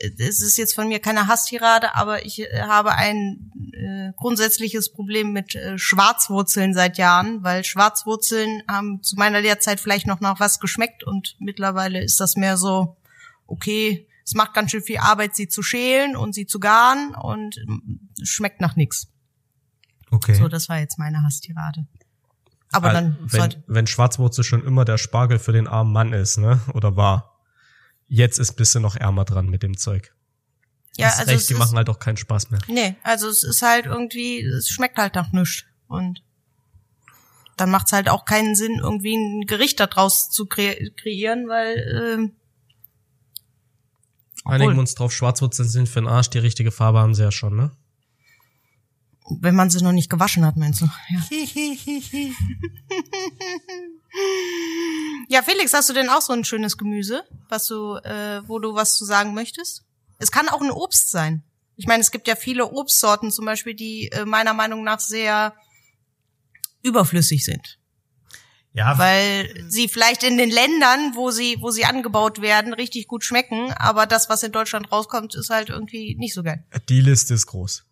[0.00, 5.32] es ist jetzt von mir keine Hasstirade, aber ich äh, habe ein äh, grundsätzliches Problem
[5.32, 10.58] mit äh, Schwarzwurzeln seit Jahren, weil Schwarzwurzeln haben zu meiner Lehrzeit vielleicht noch nach was
[10.58, 12.96] geschmeckt und mittlerweile ist das mehr so,
[13.50, 17.56] okay, es macht ganz schön viel Arbeit, sie zu schälen und sie zu garen und
[18.22, 19.08] schmeckt nach nix.
[20.10, 20.34] Okay.
[20.34, 21.86] So, das war jetzt meine Hasstirade.
[22.72, 26.60] Aber dann wenn, wenn Schwarzwurzel schon immer der Spargel für den armen Mann ist, ne?
[26.74, 27.40] Oder war.
[28.06, 30.14] Jetzt ist bisschen noch ärmer dran mit dem Zeug.
[30.96, 32.60] ja, Hast also recht, die ist, machen halt auch keinen Spaß mehr.
[32.68, 36.22] nee, also es ist halt irgendwie, es schmeckt halt nach nichts und
[37.56, 42.36] dann macht's halt auch keinen Sinn, irgendwie ein Gericht daraus zu kre kreieren, weil ähm,
[44.44, 47.30] Einigen wir uns drauf, Schwarzwurzeln sind für den Arsch, die richtige Farbe haben sie ja
[47.30, 47.70] schon, ne?
[49.40, 50.88] wenn man sie noch nicht gewaschen hat, meinst du?
[51.08, 51.20] Ja.
[55.28, 58.74] ja, Felix, hast du denn auch so ein schönes Gemüse, was du, äh, wo du
[58.74, 59.84] was zu sagen möchtest?
[60.18, 61.44] Es kann auch ein Obst sein.
[61.76, 65.54] Ich meine, es gibt ja viele Obstsorten zum Beispiel, die äh, meiner Meinung nach sehr
[66.82, 67.78] überflüssig sind.
[68.72, 73.24] Ja, weil sie vielleicht in den Ländern, wo sie, wo sie angebaut werden, richtig gut
[73.24, 76.62] schmecken, aber das, was in Deutschland rauskommt, ist halt irgendwie nicht so geil.
[76.88, 77.84] Die Liste ist groß.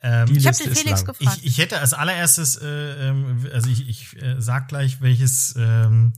[0.00, 1.14] ähm, Ich habe den Felix lang.
[1.14, 1.38] gefragt.
[1.42, 5.54] Ich, ich hätte als allererstes, äh, ähm, also ich, ich äh, sag gleich, welches.
[5.58, 6.14] Ähm,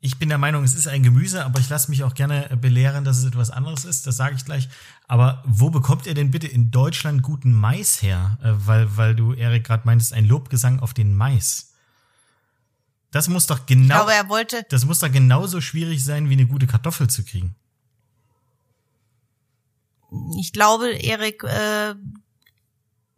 [0.00, 3.04] ich bin der Meinung, es ist ein Gemüse, aber ich lasse mich auch gerne belehren,
[3.04, 4.06] dass es etwas anderes ist.
[4.06, 4.68] Das sage ich gleich.
[5.08, 8.38] Aber wo bekommt ihr denn bitte in Deutschland guten Mais her?
[8.42, 11.72] Äh, weil, weil du, Erik, gerade meintest, ein Lobgesang auf den Mais.
[13.16, 16.34] Das muss doch ich genau, glaube, er wollte, das muss doch genauso schwierig sein, wie
[16.34, 17.54] eine gute Kartoffel zu kriegen.
[20.38, 21.94] ich glaube, Erik äh,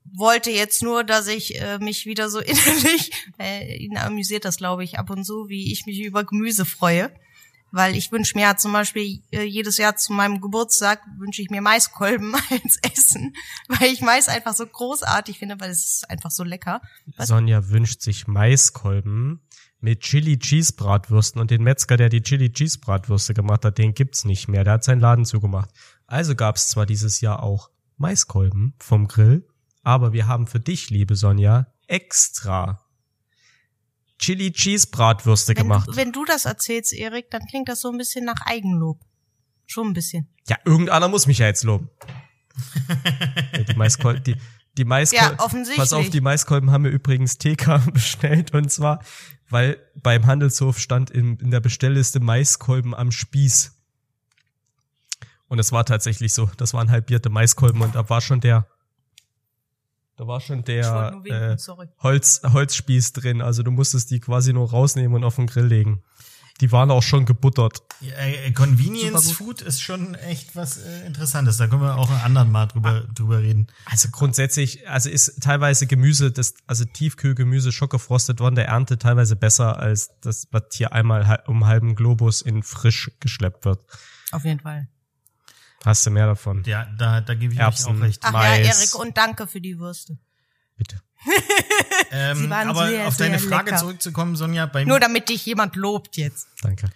[0.05, 4.85] wollte jetzt nur, dass ich äh, mich wieder so innerlich, äh, ihn amüsiert das, glaube
[4.85, 7.11] ich, ab und zu, wie ich mich über Gemüse freue.
[7.73, 11.51] Weil ich wünsche mir ja zum Beispiel äh, jedes Jahr zu meinem Geburtstag wünsche ich
[11.51, 13.35] mir Maiskolben als Essen,
[13.67, 16.81] weil ich Mais einfach so großartig finde, weil es ist einfach so lecker.
[17.17, 17.27] Was?
[17.27, 19.43] Sonja wünscht sich Maiskolben
[19.81, 23.95] mit Chili Cheese Bratwürsten und den Metzger, der die Chili Cheese Bratwürste gemacht hat, den
[23.95, 24.65] gibt's nicht mehr.
[24.65, 25.71] Der hat seinen Laden zugemacht.
[26.07, 29.47] Also gab's zwar dieses Jahr auch Maiskolben vom Grill,
[29.83, 32.85] aber wir haben für dich, liebe Sonja, extra
[34.19, 35.89] Chili Cheese Bratwürste Wenn gemacht.
[35.89, 39.01] du, wenn du das erzählst, Erik, dann klingt das so ein bisschen nach Eigenlob.
[39.67, 40.29] Schon ein bisschen.
[40.49, 41.91] ja, irgendeiner muss mich ja jetzt loben.
[43.69, 44.37] Die Maiskolben, die,
[44.77, 45.79] die Maiskolben, Ja, offensichtlich.
[45.79, 49.01] Pass auf, die Maiskolben haben wir übrigens TK bestellt und zwar,
[49.51, 53.75] weil beim Handelshof stand in, in der Bestellliste Maiskolben am Spieß.
[55.49, 58.67] Und es war tatsächlich so, das waren halbierte Maiskolben und da war schon der,
[60.17, 61.57] da war schon der winken, äh.
[62.03, 63.41] Holz, Holzspieß drin.
[63.41, 66.03] Also du musstest die quasi nur rausnehmen und auf den Grill legen.
[66.61, 67.83] Die waren auch schon gebuttert.
[68.01, 71.57] Ja, äh, Convenience Super Food ist schon echt was äh, Interessantes.
[71.57, 73.69] Da können wir auch ein anderen Mal drüber, drüber reden.
[73.85, 79.79] Also grundsätzlich, also ist teilweise Gemüse, das, also Tiefkühlgemüse schockgefrostet worden, der Ernte teilweise besser
[79.79, 83.85] als das, was hier einmal um halben Globus in frisch geschleppt wird.
[84.33, 84.89] Auf jeden Fall.
[85.85, 86.65] Hast du mehr davon?
[86.67, 87.97] Ja, da, da gebe ich Erbsen.
[87.97, 88.21] auch recht.
[88.25, 88.67] Ach Mais.
[88.67, 90.19] ja, Erik, und danke für die Würste.
[90.79, 90.97] Bitte.
[92.11, 93.81] Ähm, Sie waren aber sehr, auf deine sehr Frage lecker.
[93.81, 96.49] zurückzukommen, Sonja, bei, Nur damit dich jemand lobt jetzt.
[96.63, 96.89] Danke.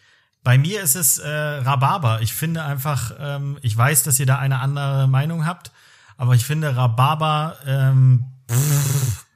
[0.43, 2.23] bei mir ist es äh, Rhabarber.
[2.23, 5.71] Ich finde einfach, ähm, ich weiß, dass ihr da eine andere Meinung habt,
[6.17, 9.27] aber ich finde Rhabarber, ähm, pff,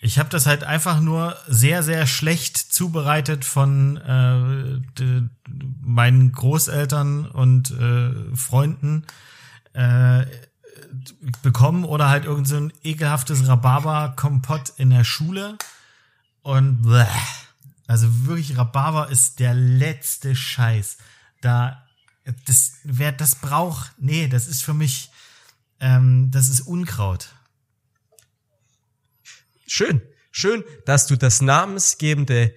[0.00, 5.22] ich habe das halt einfach nur sehr, sehr schlecht zubereitet von äh, de,
[5.82, 9.04] meinen Großeltern und äh, Freunden
[9.74, 10.24] äh,
[11.42, 15.56] bekommen oder halt irgend so ein ekelhaftes Rhabarber-Kompott in der Schule.
[16.42, 17.06] Und bleh.
[17.86, 20.98] also wirklich, Rhabarber ist der letzte Scheiß.
[21.40, 21.86] Da,
[22.46, 25.10] das, wer das braucht, nee, das ist für mich,
[25.80, 27.28] ähm, das ist Unkraut.
[29.66, 30.02] Schön.
[30.30, 32.54] Schön, dass du das namensgebende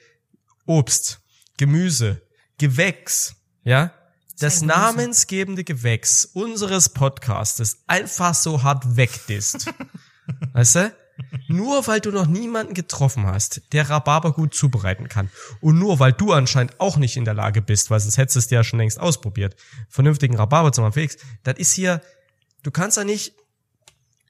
[0.65, 1.21] Obst,
[1.57, 2.21] Gemüse,
[2.57, 3.93] Gewächs, ja,
[4.41, 9.71] das namensgebende Gewächs unseres Podcastes einfach so hart wegdisst.
[10.53, 10.95] weißt du?
[11.47, 15.29] Nur weil du noch niemanden getroffen hast, der Rhabarber gut zubereiten kann.
[15.59, 18.39] Und nur weil du anscheinend auch nicht in der Lage bist, weil sonst hättest du
[18.39, 19.55] es ja schon längst ausprobiert,
[19.89, 22.01] vernünftigen Rhabarber zu machen, Felix, das ist hier,
[22.63, 23.33] du kannst ja nicht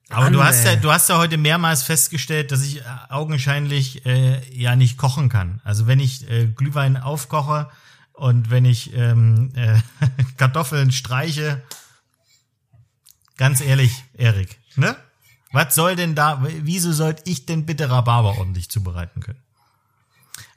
[0.09, 4.41] Aber du hast ja, du hast ja heute mehrmals festgestellt, dass ich äh, augenscheinlich äh,
[4.53, 5.61] ja nicht kochen kann.
[5.63, 7.69] Also wenn ich äh, Glühwein aufkoche
[8.21, 9.79] und wenn ich ähm, äh,
[10.37, 11.59] Kartoffeln streiche,
[13.35, 14.95] ganz ehrlich, Erik, ne?
[15.51, 19.41] Was soll denn da, wieso sollte ich denn bitte Rhabarber ordentlich zubereiten können?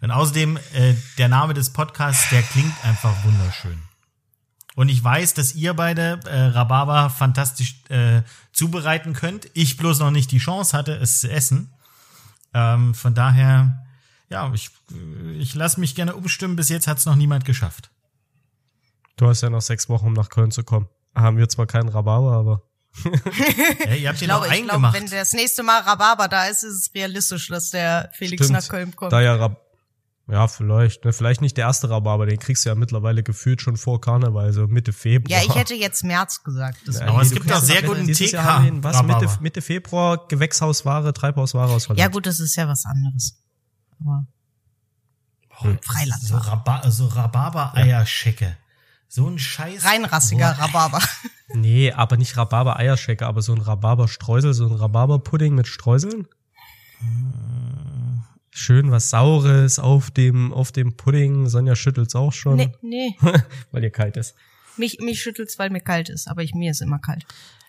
[0.03, 3.81] Und außerdem, äh, der Name des Podcasts, der klingt einfach wunderschön.
[4.75, 8.21] Und ich weiß, dass ihr beide äh, Rhabarber fantastisch äh,
[8.53, 9.49] zubereiten könnt.
[9.55, 11.73] Ich bloß noch nicht die Chance hatte, es zu essen.
[12.53, 13.84] Ähm, von daher,
[14.31, 14.70] ja, ich,
[15.39, 16.57] ich lasse mich gerne umstimmen.
[16.57, 17.91] Bis jetzt hat es noch niemand geschafft.
[19.16, 20.89] Du hast ja noch sechs Wochen, um nach Köln zu kommen.
[21.14, 22.62] Haben wir zwar keinen Rhabarber, aber
[23.87, 26.47] Ja, ihr habt Ich den noch glaube, ich glaube, wenn das nächste Mal Rhabarber da
[26.47, 28.61] ist, ist es realistisch, dass der Felix Stimmt.
[28.61, 29.12] nach Köln kommt.
[29.12, 29.61] da ja Rhab
[30.27, 31.12] ja, vielleicht, ne?
[31.12, 34.66] Vielleicht nicht der erste Rhabarber, den kriegst du ja mittlerweile gefühlt schon vor Karneval, so
[34.66, 35.39] Mitte Februar.
[35.39, 36.79] ja, ich hätte jetzt März gesagt.
[36.87, 38.33] Das Aber es du gibt doch sehr noch guten TK
[38.83, 39.03] Was?
[39.03, 39.29] Mitte.
[39.41, 42.01] Mitte Februar Gewächshausware, Treibhausware aus Holland.
[42.01, 43.44] ja gut, das ist ja was anderes.
[44.05, 44.27] Aber
[45.83, 46.23] Freiland.
[46.23, 48.57] So, Rhaba so Rhabarber-Eierschecke.
[49.09, 49.85] So ein Scheiß.
[49.85, 50.65] Reinrassiger Boah.
[50.65, 51.01] Rhabarber.
[51.57, 56.27] Nee, aber nicht Rhabarber-Eierschecke, aber so ein Rhabarber-Streusel, so ein Rhabarber-Pudding mit Streuseln.
[58.51, 61.49] Schön was Saures auf dem, auf dem Pudding.
[61.49, 63.17] Sonja schüttelt's auch schon, nee, nee.
[63.71, 64.35] weil ihr kalt ist.
[64.79, 67.25] Mich, mich schüttelt's, weil mir kalt ist, aber ich, mir ist immer kalt.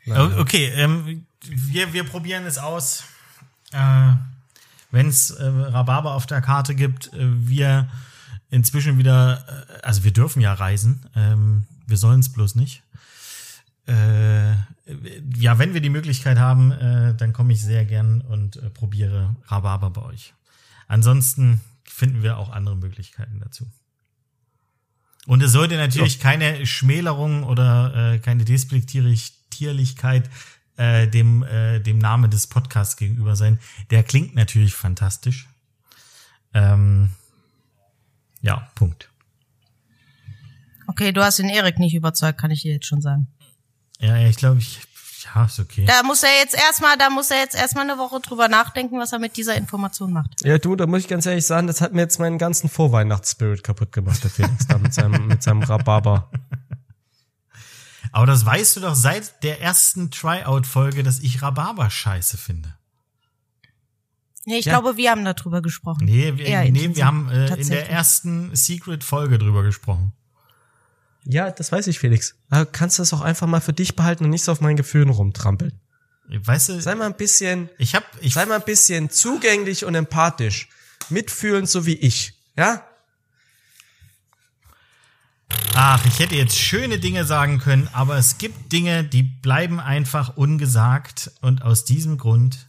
[0.08, 3.04] Okay, ähm, wir, wir probieren es aus.
[3.72, 4.14] Äh,
[4.92, 7.90] Wenn es äh, Rhabarber auf der Karte gibt, äh, wir
[8.50, 12.84] inzwischen wieder, äh, also wir dürfen ja reisen, ähm, wir sollen es bloß nicht.
[13.88, 14.52] Äh,
[15.38, 19.36] ja, wenn wir die Möglichkeit haben, äh, dann komme ich sehr gern und äh, probiere
[19.48, 20.34] Rhabarber bei euch.
[20.88, 23.68] Ansonsten finden wir auch andere Möglichkeiten dazu.
[25.28, 30.30] Und es sollte natürlich keine Schmälerung oder äh, keine Despektierlichkeit
[30.78, 33.60] äh, dem, äh, dem Namen des Podcasts gegenüber sein.
[33.92, 35.48] Der klingt natürlich fantastisch.
[36.54, 37.12] Ähm,
[38.42, 39.10] ja, Punkt.
[40.88, 43.28] Okay, du hast den Erik nicht überzeugt, kann ich dir jetzt schon sagen.
[44.00, 44.82] Ja, ja, ich glaube, ich,
[45.24, 45.86] ja, ist okay.
[45.86, 49.12] Da muss er jetzt erstmal, da muss er jetzt erstmal eine Woche drüber nachdenken, was
[49.12, 50.46] er mit dieser Information macht.
[50.46, 53.64] Ja, du, da muss ich ganz ehrlich sagen, das hat mir jetzt meinen ganzen Vorweihnachtsspirit
[53.64, 56.30] kaputt gemacht, der Felix, da mit seinem, mit seinem Rhabarber.
[58.16, 62.74] Aber das weißt du doch seit der ersten Tryout-Folge, dass ich Rhabarber scheiße finde.
[64.46, 64.80] Nee, ich Ja.
[64.80, 66.06] glaube, wir haben darüber gesprochen.
[66.06, 70.14] Nee, wir, Eher nee, wir haben äh, in der ersten Secret-Folge drüber gesprochen.
[71.26, 72.36] Ja, das weiß ich, Felix.
[72.50, 74.78] Aber kannst du das auch einfach mal für dich behalten und nicht so auf meinen
[74.78, 75.78] Gefühlen rumtrampeln.
[76.30, 79.94] Weißt du, Sei mal ein bisschen, ich hab, ich, sei mal ein bisschen zugänglich und
[79.94, 80.70] empathisch.
[81.10, 82.40] Mitfühlend so wie ich.
[82.58, 82.82] Ja?
[85.76, 90.38] Ach, ich hätte jetzt schöne Dinge sagen können, aber es gibt Dinge, die bleiben einfach
[90.38, 92.68] ungesagt und aus diesem Grund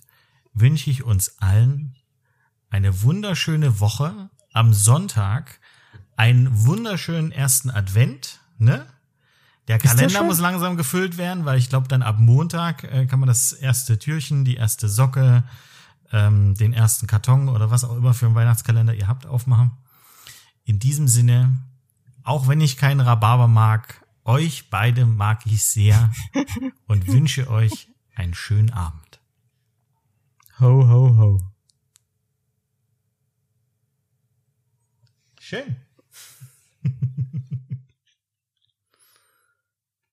[0.55, 1.97] wünsche ich uns allen
[2.71, 5.61] eine wunderschöne Woche am Sonntag,
[6.17, 8.87] einen wunderschönen ersten Advent, ne?
[9.69, 13.19] Der der Kalender muss langsam gefüllt werden, weil ich glaube, dann ab Montag äh, kann
[13.19, 15.43] man das erste Türchen, die erste Socke,
[16.13, 19.73] ähm, den ersten Karton oder was auch immer für einen Weihnachtskalender ihr habt aufmachen.
[20.65, 21.59] In diesem Sinne,
[22.27, 26.13] auch wenn ich keinen Rhabarber mag, euch beide mag ich sehr
[26.89, 29.21] und wünsche euch einen schönen Abend.
[30.59, 31.41] Ho, ho, ho.
[35.39, 35.77] Schön.